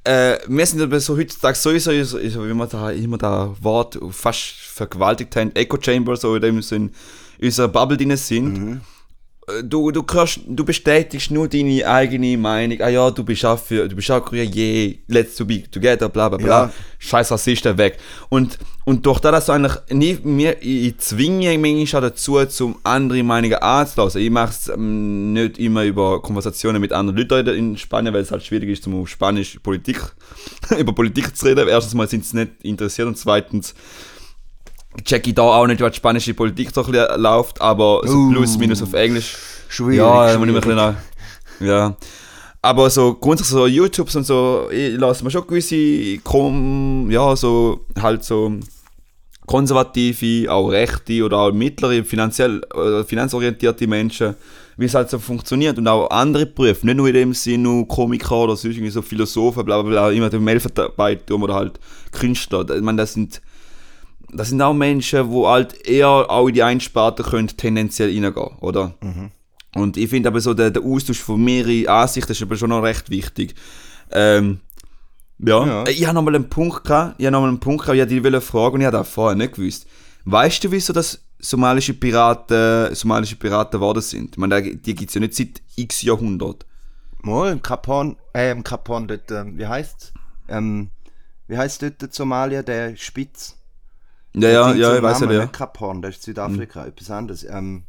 [0.04, 3.98] Äh, wir sind aber so heutzutage sowieso, so, so, wie wir da immer da Wort
[4.10, 6.94] fast vergewaltigt haben, Echo Chamber, so in dem Sinn,
[7.38, 8.58] in unserer Bubble drin sind.
[8.58, 8.80] Mhm.
[9.62, 12.80] Du, du, kannst, du bestätigst nur deine eigene Meinung.
[12.82, 16.08] Ah ja, du bist auch für, du bist auch queer, yeah, let's to be together,
[16.10, 16.62] bla bla bla.
[16.64, 16.72] Ja.
[16.98, 17.96] Scheiß Rassisten weg.
[18.28, 21.50] Und, und durch das, dass du eigentlich nie, mir, ich zwinge
[21.94, 24.20] auch dazu, zum andere Meinungen anzulassen.
[24.20, 28.30] Ich mache es ähm, nicht immer über Konversationen mit anderen Leuten in Spanien, weil es
[28.30, 30.00] halt schwierig ist, um Spanisch Politik,
[30.78, 31.68] über Politik zu reden.
[31.68, 33.74] Erstens mal sind sie nicht interessiert und zweitens
[35.04, 38.16] check ich da auch nicht, wie die spanische Politik so ein bisschen läuft, aber so
[38.16, 38.30] Uh.
[38.32, 39.36] plus minus auf Englisch.
[39.68, 40.54] Schwierig, Ja, ein schwierig.
[40.60, 40.94] bisschen nach-
[41.60, 41.96] ja.
[42.60, 47.80] Aber so grundsätzlich so YouTubes und so, ich lasse mir schon gewisse, kom, ja, so
[48.00, 48.52] halt so
[49.46, 54.34] konservative, auch rechte oder auch mittlere, finanziell, äh, finanzorientierte Menschen,
[54.76, 57.88] wie es halt so funktioniert und auch andere Berufe, nicht nur in dem Sinne nur
[57.88, 61.80] Komiker oder sonst irgendwie so Philosophen, bla bla bla, immer der Mailverarbeitung oder halt
[62.12, 62.68] Künstler.
[62.70, 63.40] Ich meine, das sind
[64.30, 68.56] das sind auch Menschen, wo halt eher auch in die eine Sparte können tendenziell reingehen,
[68.60, 68.94] oder?
[69.74, 72.82] Und ich finde aber so, der, der Austausch von mehreren Ansichten ist aber schon noch
[72.82, 73.54] recht wichtig.
[74.10, 74.60] Ähm,
[75.38, 75.66] ja.
[75.66, 75.86] Ja.
[75.86, 78.44] ich habe nochmal einen Punkt gehabt, ich habe nochmal einen Punkt gehabt, ich wollte dich
[78.44, 79.86] fragen und ich habe das vorher nicht gewusst.
[80.24, 84.32] Weißt du, wieso das somalische Piraten, somalische Piraten geworden sind?
[84.32, 86.66] Ich meine, die gibt es ja nicht seit x Jahrhundert.
[87.22, 90.12] Mal, im Kapon, äh, im Kapon dort, ähm, wie heißt's?
[90.48, 90.90] Ähm,
[91.46, 93.57] wie heißt dort der Somalia, der Spitz?
[94.34, 95.40] Ja, ja, ja, ich weiß Namen, ja.
[95.42, 97.44] nicht Kap Horn, das ist Südafrika, etwas anderes.
[97.44, 97.84] Ähm,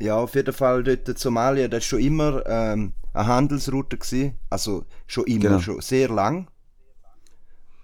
[0.00, 4.38] ja, auf jeden Fall dort in Somalia, das ist schon immer ähm, eine Handelsroute gewesen.
[4.50, 5.60] Also schon immer, Genau.
[5.60, 6.48] schon sehr lang.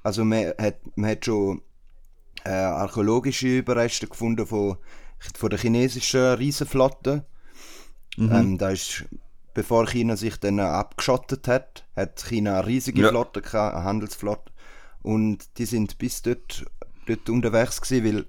[0.02, 1.62] Also man hat, man hat schon
[2.44, 4.76] äh, archäologische Überreste gefunden von,
[5.36, 7.24] von der chinesischen Riesenflotte.
[8.16, 8.32] Mhm.
[8.32, 9.04] Ähm, da ist,
[9.54, 13.08] bevor China sich dann abgeschottet hat, hat China eine riesige Ja.
[13.10, 14.49] Flotte gehabt, eine Handelsflotte.
[15.02, 16.66] Und die sind bis dort,
[17.06, 18.26] dort unterwegs gewesen, weil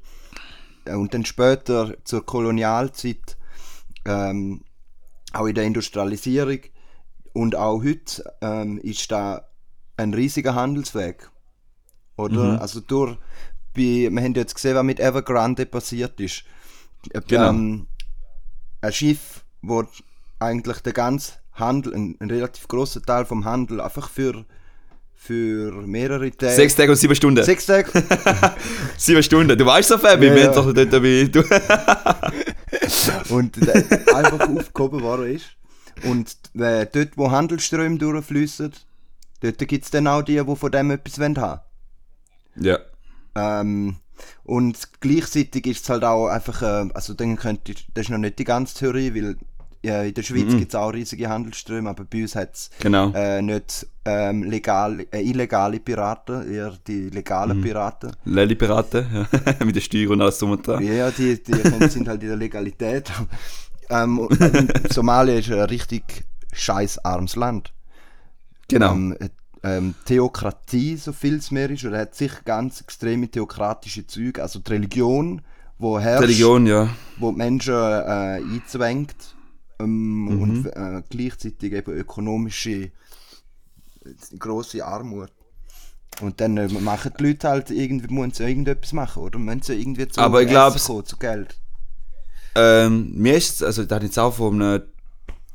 [0.85, 3.37] äh, und dann später zur Kolonialzeit,
[4.05, 4.63] ähm,
[5.33, 6.59] auch in der Industrialisierung
[7.33, 9.47] und auch heute ähm, ist da
[9.97, 11.29] ein riesiger Handelsweg.
[12.17, 12.53] Oder?
[12.55, 12.59] Mhm.
[12.59, 13.17] Also durch,
[13.73, 16.43] bei, wir haben jetzt gesehen, was mit Evergrande passiert ist.
[17.11, 17.49] Äh, Genau.
[17.49, 17.87] Ähm,
[18.81, 19.83] ein Schiff, wo
[20.39, 24.45] eigentlich der ganze Handel, ein, ein relativ großer Teil vom Handel einfach für,
[25.23, 26.53] für mehrere Tage.
[26.53, 27.43] Sechs Tage und sieben Stunden.
[27.43, 27.91] Sechs Tage.
[28.97, 29.55] Sieben Stunden.
[29.55, 30.51] Du weißt so, Fabi, Ja, wir ja.
[30.51, 31.41] doch dort wie du.
[33.29, 35.45] und der einfach aufgehoben worden ist.
[36.03, 38.71] Und äh, dort, wo Handelsströme durchfließen,
[39.41, 41.61] dort gibt es dann auch die, die von dem etwas wollen haben
[42.55, 42.79] ja.
[43.35, 43.97] ähm,
[44.43, 48.39] Und gleichzeitig ist es halt auch einfach, äh, also dann könnte, das ist noch nicht
[48.39, 49.37] die ganze Theorie, weil
[49.83, 50.59] ja, in der Schweiz Mhm.
[50.59, 53.11] gibt es auch riesige Handelsströme, aber bei uns hat es Genau.
[53.15, 57.63] äh, nicht ähm, legal, äh, illegale Piraten, eher die legalen Mhm.
[57.63, 58.11] Piraten.
[58.25, 59.05] Lelli-Piraten,
[59.59, 59.65] ja.
[59.65, 60.83] mit der Steuer und alles drum und dran.
[60.83, 61.53] Ja, die, die
[61.89, 63.11] sind halt in der Legalität.
[63.89, 64.37] ähm, und
[64.93, 67.73] Somalia ist ein richtig scheißarmes Land.
[68.67, 68.91] Genau.
[68.93, 69.29] Ähm, äh,
[69.63, 74.59] ähm, Theokratie, so viel es mehr ist, oder hat sich ganz extreme theokratische Züge, also
[74.59, 75.41] die Religion,
[75.77, 76.89] wo herrscht, Religion, ja.
[77.19, 79.35] wo die Menschen äh, einzwängt
[79.83, 80.41] ähm, Mhm.
[80.41, 82.91] und äh, gleichzeitig eben ökonomische äh,
[84.37, 85.29] große Armut.
[86.21, 89.39] Und dann äh, machen die Leute halt irgendwie, müssen sie irgendetwas machen, oder?
[89.39, 91.57] Müssen sie irgendwie zu Aber ich kommen, zu Geld.
[92.55, 94.83] Ähm, mir ist, also da hat jetzt auch von einem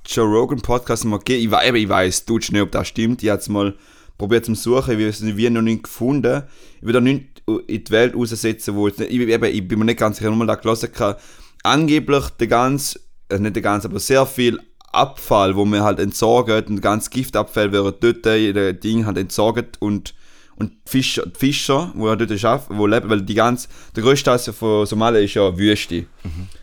[0.06, 3.22] Joe Rogan Podcast mal gegeben, ich, wei- eben, ich weiß, du nicht, ob das stimmt,
[3.22, 3.74] ich habe es mal
[4.16, 6.44] probiert zu suchen, ich habe es noch nicht gefunden.
[6.80, 9.98] Ich will da nicht in die Welt raussetzen, wo ich, eben, ich bin mir nicht
[9.98, 11.20] ganz sicher, nur mal da gelesen habe,
[11.62, 13.00] angeblich der ganz, äh,
[13.30, 14.60] nicht der ganz, aber sehr viel
[14.92, 19.80] Abfall, wo wir halt entsorgen, und ganz Giftabfall wäre dort in der Ding halt entsorgt
[19.80, 20.14] und
[20.58, 24.30] und die Fischer, die Fischer, wo dort arbeiten, wo leben, weil die ganz, der grösste
[24.30, 26.06] Teil von Somalia ist ja Wüste.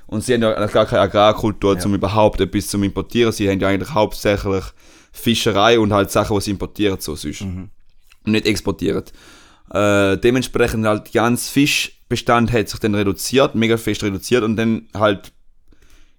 [0.08, 3.32] Und sie haben ja gar keine Agrarkultur, um überhaupt etwas zu importieren.
[3.32, 4.64] Sie haben ja eigentlich hauptsächlich
[5.12, 7.42] Fischerei und halt Sachen, die sie importieren, so sonst.
[8.26, 9.04] Und nicht exportieren.
[9.72, 15.32] Äh, dementsprechend halt ganz Fischbestand hat sich dann reduziert, mega fest reduziert und dann halt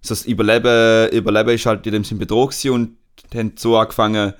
[0.05, 2.97] so das Überleben, Überleben ist halt in dem Sinn bedroht und
[3.33, 4.33] haben so angefangen,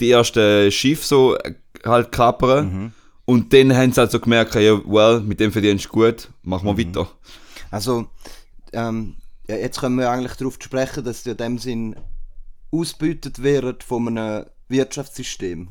[0.00, 1.54] die ersten Schiffe so äh,
[1.84, 2.72] halt kappern.
[2.72, 2.92] Mhm.
[3.24, 6.66] Und dann haben sie halt so gemerkt, ja, well, mit dem verdienst du gut, machen
[6.66, 6.94] wir Mhm.
[6.94, 7.08] weiter.
[7.70, 8.06] Also,
[8.72, 9.16] ähm,
[9.48, 11.96] ja, jetzt können wir eigentlich darauf sprechen, dass die in dem Sinn
[12.70, 15.68] ausbeutet werden von einem Wirtschaftssystem.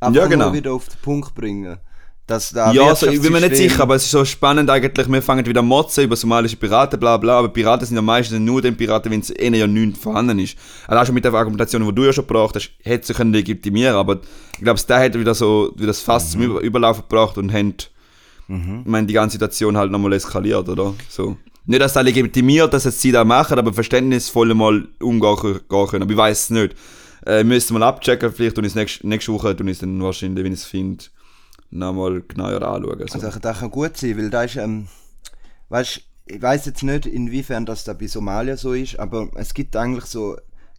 [0.00, 0.52] Einfach Ja, genau.
[0.52, 1.78] wieder auf den Punkt bringen.
[2.26, 5.08] Dass da Ja, also, ich bin mir nicht sicher, aber es ist so spannend eigentlich.
[5.08, 8.62] Wir fangen wieder motzen über somalische Piraten, bla bla, aber Piraten sind ja meistens nur
[8.62, 10.56] den Piraten, wenn es ihnen ja nichts vorhanden ist.
[10.86, 13.32] Also auch schon mit der Argumentation, die du ja schon gebracht hast, hätte sie können
[13.32, 14.20] legitimieren, aber
[14.54, 17.74] ich glaube, da hat wieder so wieder das Fass zum Über Überlaufen gebracht und haben,
[18.48, 20.94] ich meine, die ganze Situation halt nochmal eskaliert, oder?
[21.08, 21.36] So.
[21.64, 26.02] Nicht, dass das legitimiert, dass jetzt sie da machen, aber verständnisvoll mal umgehen können-.
[26.02, 26.74] Aber ich weiß es nicht.
[27.24, 30.02] Äh, müssen wir mal abchecken, vielleicht und es nächste, nächste Woche tun ich es dann
[30.02, 31.04] wahrscheinlich, wenn ich es finde,
[31.72, 33.08] nochmal genauer anschauen.
[33.08, 33.20] So.
[33.20, 34.88] Also das kann gut sein, weil da ist, ähm,
[35.70, 39.74] weißt, ich weiß jetzt nicht, inwiefern das da bei Somalia so ist, aber es gibt
[39.74, 40.36] eigentlich so,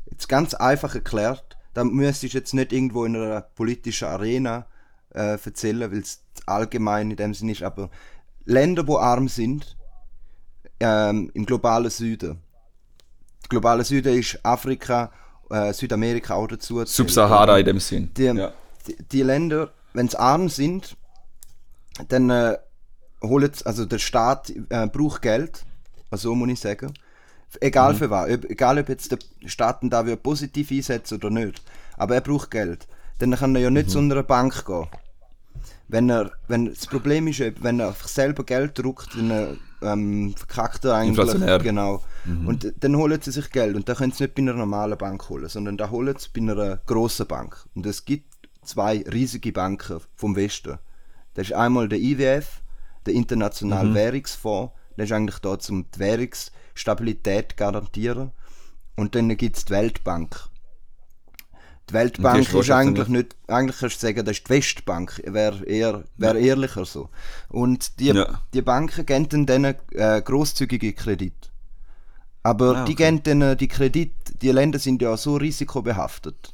[0.10, 4.68] jetzt ganz einfach erklärt, da müsstest du jetzt nicht irgendwo in einer politischen Arena
[5.14, 7.90] äh, erzählen, weil es allgemein in dem Sinn ist, aber
[8.46, 9.76] Länder, wo arm sind,
[10.80, 12.40] ähm, im globalen Süden.
[13.44, 15.12] Der globale Süden ist Afrika,
[15.50, 16.84] äh, Südamerika auch dazu.
[16.86, 18.12] Subsahara in dem Sinn.
[18.16, 18.52] Die, ja.
[18.88, 20.96] die, die Länder, wenn sie arm sind,
[22.10, 22.58] dann äh,
[23.22, 25.66] sie- also der Staat äh, braucht Geld,
[26.12, 26.94] also so muss ich sagen.
[27.62, 31.62] Egal für was, ob, egal ob jetzt der Staat da will positiv einsetzen oder nicht,
[31.98, 32.88] aber er braucht Geld.
[33.20, 34.88] Dann kann er ja nicht zu einer Bank gehen.
[35.88, 39.48] Wenn er, wenn das Problem ist, wenn er selber Geld druckt, dann äh,
[39.84, 41.18] ähm, verkackt er eigentlich.
[41.60, 42.02] Genau.
[42.48, 44.98] Und äh, dann holen sie sich Geld und da können sie nicht bei einer normalen
[44.98, 47.66] Bank holen, sondern da holen sie bei einer grossen Bank.
[47.76, 48.33] Und es gibt
[48.64, 50.80] zwei riesige Banken vom Westen.
[51.34, 52.62] Das ist einmal der IWF,
[53.06, 54.74] der Internationale Währungsfonds.
[54.98, 58.32] Der ist eigentlich da, um die Währungsstabilität zu garantieren.
[58.96, 60.50] Und dann gibt es die Weltbank.
[61.90, 65.66] Die Weltbank ist ist, eigentlich nicht, eigentlich kannst du sagen, das ist die Westbank, wäre
[65.66, 67.10] eher, wär ehrlicher so.
[67.50, 68.42] Und die, Ja.
[68.54, 71.52] die Banken geben dann denen äh, grosszügige Kredit.
[72.42, 73.04] Aber Ah, die okay.
[73.06, 76.53] geben denen die Kredit, die Länder sind ja so risikobehaftet.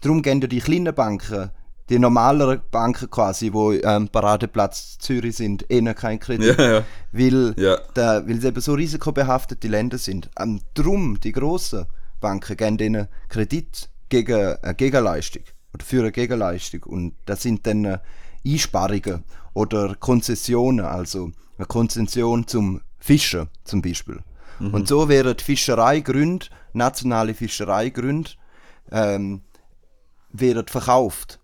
[0.00, 1.50] Darum geben ja die kleinen Banken,
[1.88, 6.58] die normaleren Banken quasi, wo ähm, Paradeplatz Zürich sind, ihnen keinen Kredit.
[6.58, 6.84] Ja, ja.
[7.12, 7.78] Weil, Ja.
[7.94, 10.30] da, weil sie eben so risikobehaftete Länder sind.
[10.38, 11.86] Ähm, drum, die grossen
[12.20, 15.42] Banken geben denen Kredit gegen eine Gegenleistung.
[15.74, 16.82] Oder für eine Gegenleistung.
[16.84, 17.98] Und das sind dann äh,
[18.46, 24.20] Einsparungen oder Konzessionen, also eine Konzession zum Fischen zum Beispiel.
[24.60, 28.32] Und so wären die Fischereigründe, nationale Fischereigründe,
[28.92, 29.40] ähm,
[30.32, 31.38] werden verkauft.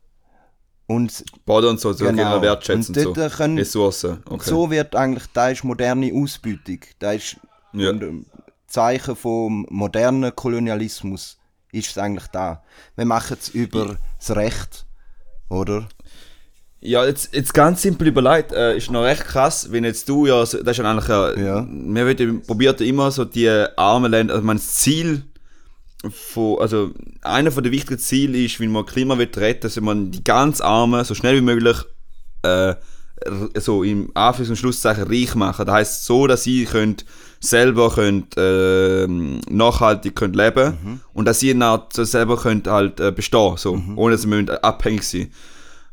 [0.89, 2.41] Und Baden und so, so Genau.
[2.43, 3.13] wertschätzen Und so.
[3.13, 4.23] dort können- Ressourcen.
[4.29, 4.49] Okay.
[4.49, 7.37] so wird eigentlich, da ist moderne Ausbeutung, da ist
[7.73, 7.91] Ja.
[7.91, 8.27] ein ähm,
[8.69, 11.39] Zeichen vom modernen Kolonialismus,
[11.73, 12.63] ist es eigentlich da.
[12.95, 14.87] Wir machen es über das Recht,
[15.49, 15.89] oder?
[16.81, 20.47] Ja, jetzt, jetzt ganz simpel überlegt, äh, ist noch recht krass, wenn jetzt du ja,
[20.47, 21.67] so, das ist ja eigentlich, äh, Ja.
[21.69, 22.07] wir
[22.63, 25.25] ja immer so die armen Länder, also mein Ziel
[26.11, 26.91] von, also
[27.23, 30.61] einer von der wichtigen Ziele ist, wenn man Klima will retten, dass man die ganz
[30.61, 31.77] Armen so schnell wie möglich
[32.43, 32.75] äh,
[33.55, 35.67] so im Anführungs- und Schlusszeichen reich machen.
[35.67, 37.05] Das heißt so, dass sie könnt
[37.41, 41.55] selber könnt, ähm, nachhaltig könnt leben und dass sie
[41.93, 45.31] selber könnt halt äh, bestehen, so, ohne dass sie abhängig sein.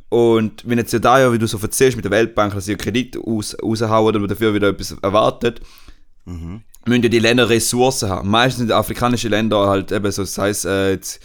[0.09, 2.75] Und wenn jetzt ja da ja, wie du so erzählst mit der Weltbank, dass sie
[2.75, 5.59] Kredit aus, raushauen oder dafür wieder etwas erwartet,
[6.85, 8.29] müssen ja die Länder Ressourcen haben.
[8.29, 11.19] Meistens sind die afrikanischen Länder halt eben so, sei es äh, jetzt,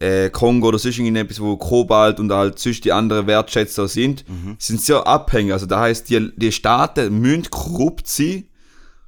[0.00, 4.24] äh, Kongo oder sonst irgendetwas, wo Kobalt und halt sonst die anderen Wertschätzer sind,
[4.58, 5.52] sind sehr abhängig.
[5.52, 8.44] Also das heißt, die, die Staaten müssen korrupt sein,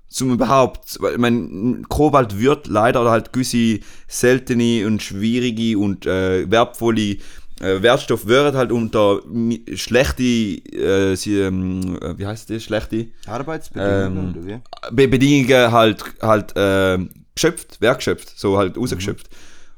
[0.09, 6.07] zum überhaupt, weil ich meine, Kobalt wird leider oder halt gewisse seltene und schwierige und
[6.07, 7.17] äh, wertvolle
[7.61, 9.21] äh, Wertstoffe werden halt unter
[9.75, 14.95] schlechte, äh, sie, ähm, äh, wie heißt das, schlechte Arbeitsbedingungen, Ähm, oder wie?
[14.95, 16.99] Be Bedingungen halt, halt äh,
[17.35, 19.29] geschöpft, wertgeschöpft, so halt rausgeschöpft.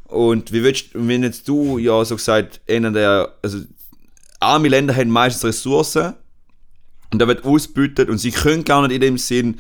[0.05, 3.59] Und wie willst wenn jetzt du ja so gesagt, einer der, also
[4.41, 6.15] arme Länder haben meistens Ressourcen
[7.13, 9.59] und da wird ausbeutet und sie können gar nicht in dem Sinn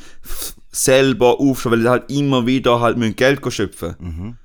[0.70, 4.38] selber aufschauen, weil sie halt immer wieder halt mit Geld schöpfen.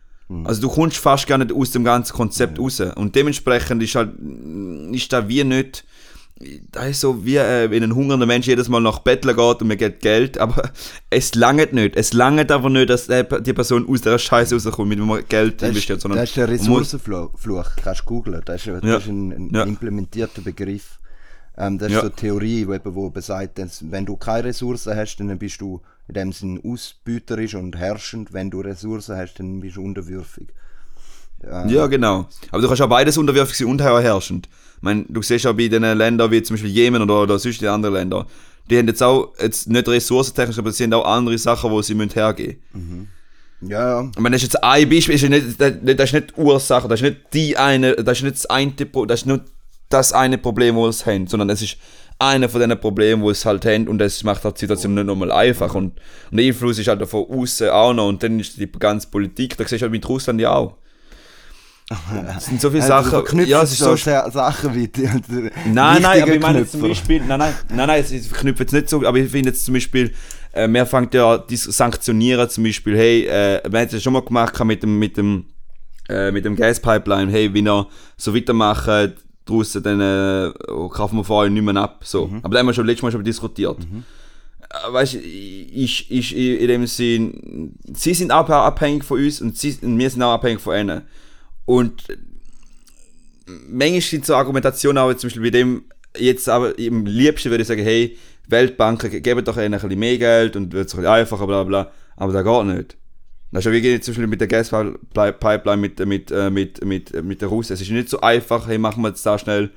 [0.45, 2.79] Also du kommst fast gar nicht aus dem ganzen Konzept raus.
[2.95, 4.11] Und dementsprechend ist halt,
[4.91, 5.83] ist da wie nicht,
[6.71, 9.67] da ist so wie äh, wenn ein hungernder Mensch jedes Mal nach Bettler geht und
[9.67, 10.71] mir gibt Geld, aber
[11.09, 11.95] es langt nicht.
[11.95, 15.61] Es langt aber nicht, dass die Person aus der Scheiße rauskommt, mit dem man Geld
[15.61, 18.41] Das investiert, sondern das ist der Ressourcenfluch, kannst du googlen.
[18.45, 18.97] Das ist, das Ja.
[18.97, 19.63] ist ein, ein Ja.
[19.63, 20.99] implementierter Begriff.
[21.55, 21.99] Ähm, das ist Ja.
[22.01, 25.61] so eine Theorie, wo, eben, wo besagt, dass wenn du keine Ressourcen hast, dann bist
[25.61, 28.33] du in dem Sinn ausbeuterisch und herrschend.
[28.33, 30.47] Wenn du Ressourcen hast, dann bist du unterwürfig.
[31.67, 32.27] Ja, genau.
[32.51, 34.47] Aber du kannst auch beides unterwürfig sein und auch herrschend.
[34.77, 37.61] Ich meine, du siehst auch bei den Ländern wie zum Beispiel Jemen oder, oder sonst
[37.61, 38.25] die anderen Länder,
[38.69, 41.95] die haben jetzt auch, jetzt nicht ressourcentechnisch, aber sie haben auch andere Sachen, wo sie
[41.95, 43.09] müssen hergeben
[43.61, 44.11] Ja, ja.
[44.15, 46.41] Ich meine, das ist jetzt ein Beispiel, ist ja nicht, das das ist nicht die
[46.41, 49.43] Ursache, das ist nicht die eine, das ist nicht das eine, das ist nicht
[49.89, 51.77] das eine Problem, wo es haben, sondern es ist
[52.29, 55.05] einer von diesen Problemen, wo es halt haben und das macht halt die Situation nicht
[55.05, 55.93] nochmal einfach und,
[56.31, 59.57] und der Einfluss ist halt von außen auch noch und dann ist die ganze Politik,
[59.57, 60.77] da siehst du halt mit Russland ja auch.
[62.37, 65.49] Es sind so viele Also, Sachen, ja, es ist so Sa- Sachen wie die, die
[65.71, 66.81] Nein, nein, aber ich meine jetzt zum.
[66.81, 69.73] Beispiel, nein, nein, nein, nein, ich verknüpfe jetzt nicht so, aber ich finde jetzt zum
[69.73, 70.13] Beispiel,
[70.53, 74.13] äh, wir fangen ja dies sanktionieren, zum Beispiel, hey, äh, wir haben es ja schon
[74.13, 75.45] mal gemacht mit dem, mit dem,
[76.09, 77.85] äh, mit dem Gaspipeline, hey, wenn ihr
[78.17, 78.87] so weitermacht,
[79.45, 80.51] draussen, dann äh,
[80.89, 82.29] kaufen wir vor allem nicht mehr ab, so.
[82.43, 83.77] Aber da haben wir schon letztes Mal schon diskutiert.
[83.79, 89.57] Äh, Weißt du, ich, ich, in dem Sinn, sie sind auch abhängig von uns und,
[89.57, 91.01] sie, und wir sind auch abhängig von ihnen.
[91.65, 92.03] Und
[93.69, 95.83] manchmal sind so Argumentationen auch zum Beispiel bei dem,
[96.17, 98.17] jetzt aber im liebsten würde ich sagen, hey,
[98.47, 101.47] Weltbanken ge- geben doch ihnen ein bisschen mehr Geld und wird es ein bisschen einfacher,
[101.47, 102.97] bla bla, aber das geht nicht.
[103.59, 107.41] Ist ja wie geht zum Beispiel mit der Gaspipeline mit, mit, äh, mit, mit, mit
[107.41, 107.73] der Russen.
[107.73, 109.71] Es ist nicht so einfach, hey, machen wir jetzt da schnell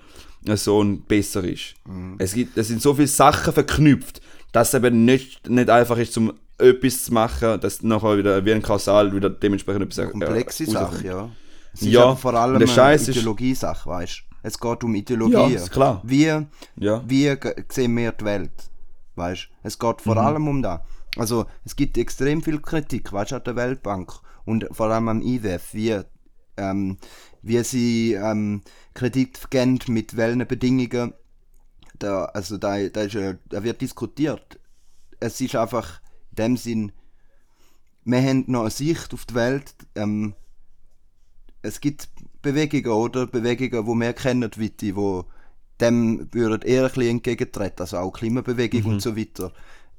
[0.46, 1.74] äh, so ein besser ist.
[2.18, 4.20] Es, gibt, es sind so viele Sachen verknüpft,
[4.52, 8.52] dass es eben nicht, nicht einfach ist, um etwas zu machen, dass nachher wieder wie
[8.52, 10.92] ein Kausal wieder dementsprechend etwas äh, komplexe rauskommt.
[10.94, 11.28] Sache, ja.
[11.74, 14.36] Es ist Ja, vor allem eine Ideologiesache, weißt du?
[14.42, 15.34] Es geht um Ideologie.
[15.34, 16.00] Ja, ist klar.
[16.04, 16.24] Wie,
[16.76, 17.02] Ja.
[17.06, 17.34] wie
[17.68, 18.52] sehen wir die Welt?
[19.16, 19.48] Weißt?
[19.62, 20.20] Es geht vor Mhm.
[20.20, 20.80] allem um das.
[21.16, 24.12] Also, es gibt extrem viel Kritik, weißt du, an der Weltbank
[24.44, 26.00] und vor allem am IWF, wie,
[26.56, 26.98] ähm,
[27.42, 28.62] wie sie ähm,
[28.94, 31.14] Kredit geben, mit welchen Bedingungen.
[31.98, 33.16] Da, also, da, da, ist,
[33.48, 34.60] da wird diskutiert.
[35.18, 36.00] Es ist einfach
[36.30, 36.92] in dem Sinn,
[38.04, 39.74] wir haben noch eine Sicht auf die Welt.
[39.96, 40.34] Ähm,
[41.62, 42.08] es gibt
[42.42, 43.26] Bewegungen, oder?
[43.26, 45.24] Bewegungen, die wir kennen, wie die, wo
[45.80, 49.52] dem würden eher ein bisschen entgegentreten, also auch Klimabewegung und so weiter.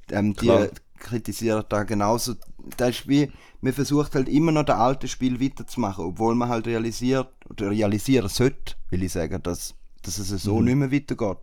[0.10, 0.70] Ähm, die Klar.
[0.98, 2.36] Kritisieren da genauso.
[2.78, 3.32] Das ist wie,
[3.62, 8.30] man versucht halt immer noch das alte Spiel weiterzumachen, obwohl man halt realisiert, oder realisieren
[8.30, 11.38] sollte, will ich sagen, dass, dass es so nicht mehr weitergeht.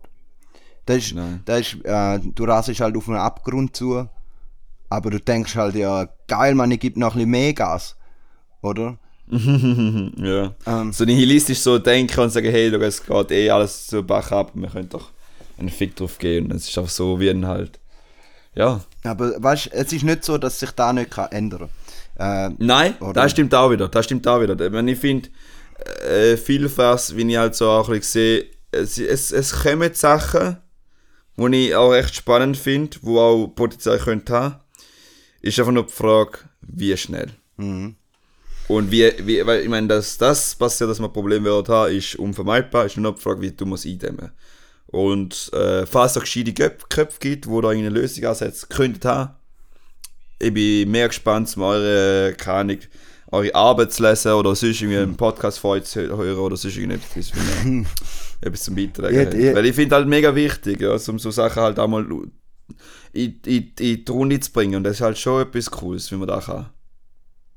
[0.85, 1.41] Das ist, Nein.
[1.45, 4.07] das ist, äh, du rasest halt auf einen Abgrund zu,
[4.89, 7.95] aber du denkst halt, ja, geil, man, ich gebe noch ein bisschen mehr Gas,
[8.61, 8.97] oder?
[9.31, 10.53] ja.
[10.67, 10.93] Ähm.
[10.93, 14.69] so nihilistisch so denken und sagen, hey, es geht eh alles zu Bach ab, wir
[14.69, 15.09] können doch
[15.57, 16.51] einen Fick drauf gehen.
[16.51, 17.79] Es ist auch so wie ein halt.
[18.55, 18.81] Ja.
[19.05, 21.69] Aber weißt, es ist nicht so, dass sich da nicht kann ändern
[22.15, 22.51] kann.
[22.51, 23.13] Äh, Nein, Oder?
[23.13, 23.87] das stimmt auch wieder.
[23.87, 24.59] Das stimmt auch wieder.
[24.59, 25.29] Ich, meine, ich finde,
[26.07, 30.57] äh, vielfach, wie ich halt so auch ein bisschen sehe, es, es, es kommen Sachen,
[31.37, 34.55] die ich auch echt spannend finde, die auch Potenzial könnte haben.
[35.41, 37.31] Ist einfach nur die Frage, wie schnell.
[38.67, 42.15] Und wie, wie, weil ich meine, dass das passiert, dass man Probleme wird haben, ist
[42.15, 42.85] unvermeidbar.
[42.85, 44.31] Ist nur noch die Frage, wie du musst eindämmen.
[44.95, 49.33] Und äh, falls es gescheite Köp- Köpfe gibt, die da eine Lösung ansetzen könnten haben,
[50.39, 52.79] ich bin mehr gespannt, um eure, keine
[53.31, 56.77] eure Arbeit zu lesen oder sonst irgendwie einen Podcast von euch zu hören oder sonst
[56.77, 57.31] irgendetwas,
[58.41, 59.55] etwas zum Beitragen Ja, ja.
[59.55, 62.05] Weil ich finde halt mega wichtig, ja, um so Sachen halt auch mal
[63.11, 64.75] in, in, in die Runde zu bringen.
[64.75, 66.67] Und das ist halt schon etwas Cooles, wie man da kann.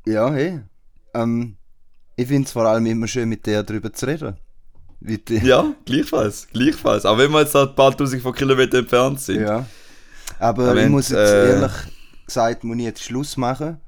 [0.06, 0.60] ja, hey.
[1.14, 1.56] Ähm,
[2.16, 4.36] ich finde es vor allem immer schön, mit dir darüber zu reden.
[5.00, 7.04] Die, Ja, gleichfalls, gleichfalls.
[7.06, 9.42] Auch wenn wir jetzt halt ein paar tausend von Kilometern entfernt sind.
[9.42, 9.64] Ja.
[10.38, 11.72] Aber Aber ich muss jetzt äh, ehrlich
[12.26, 13.78] gesagt, muss ich jetzt Schluss machen.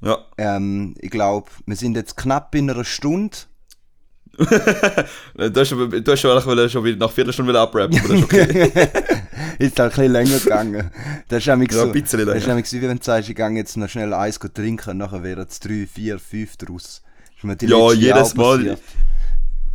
[0.00, 0.18] Ja.
[0.36, 3.36] Ähm, ich glaube, wir sind jetzt knapp in einer Stunde.
[4.36, 8.24] Du hast, schon- du hast schon, schon wieder nach Viertelstunde wieder abrappen, aber das ist
[8.24, 8.72] okay.
[9.60, 10.90] ist halt ein bisschen länger gegangen.
[11.28, 12.34] Das ist nämlich Ja, so, ein bisschen das länger.
[12.40, 14.98] ist nämlich so, wie wenn du sagst, ich gehe jetzt noch schnell Eis trinken und
[14.98, 17.02] nachher wären es drei, vier, fünf draus.
[17.60, 18.56] Ja, jedes Mal.
[18.58, 18.80] passiert.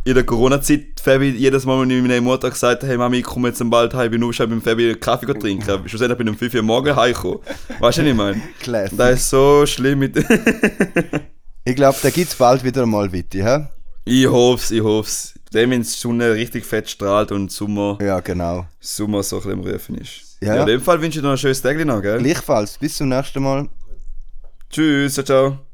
[0.02, 3.24] In der Corona-Zeit, Fabi, jedes Mal, wenn ich meiner Mutter gesagt habe, hey Mami, ich
[3.24, 5.86] komme jetzt bald heim, ich bin schon mit Fabi einen Kaffee trinken.
[5.86, 7.40] Schlussendlich bin ich um 5 Uhr morgens heimgekommen.
[7.80, 8.40] Weißt du, was ich meine?
[8.60, 8.96] Classic.
[8.96, 10.16] Das ist so schlimm mit.
[11.62, 13.66] Ich glaube, da gibt es bald wieder mal Witte, hä?
[14.06, 15.10] ich hoffe ich hoffe
[15.52, 18.66] Dem, wenn die Sonne richtig fett strahlt und Sommer, Ja, genau.
[18.80, 20.38] Sommer so ein bisschen im Rufen ist.
[20.40, 20.54] Ja.
[20.54, 22.18] Ja, in dem Fall wünsche ich dir noch ein schönes Tag noch, gell?
[22.18, 22.78] Gleichfalls.
[22.78, 23.68] Bis zum nächsten Mal.
[24.70, 25.69] Tschüss, ciao, ciao.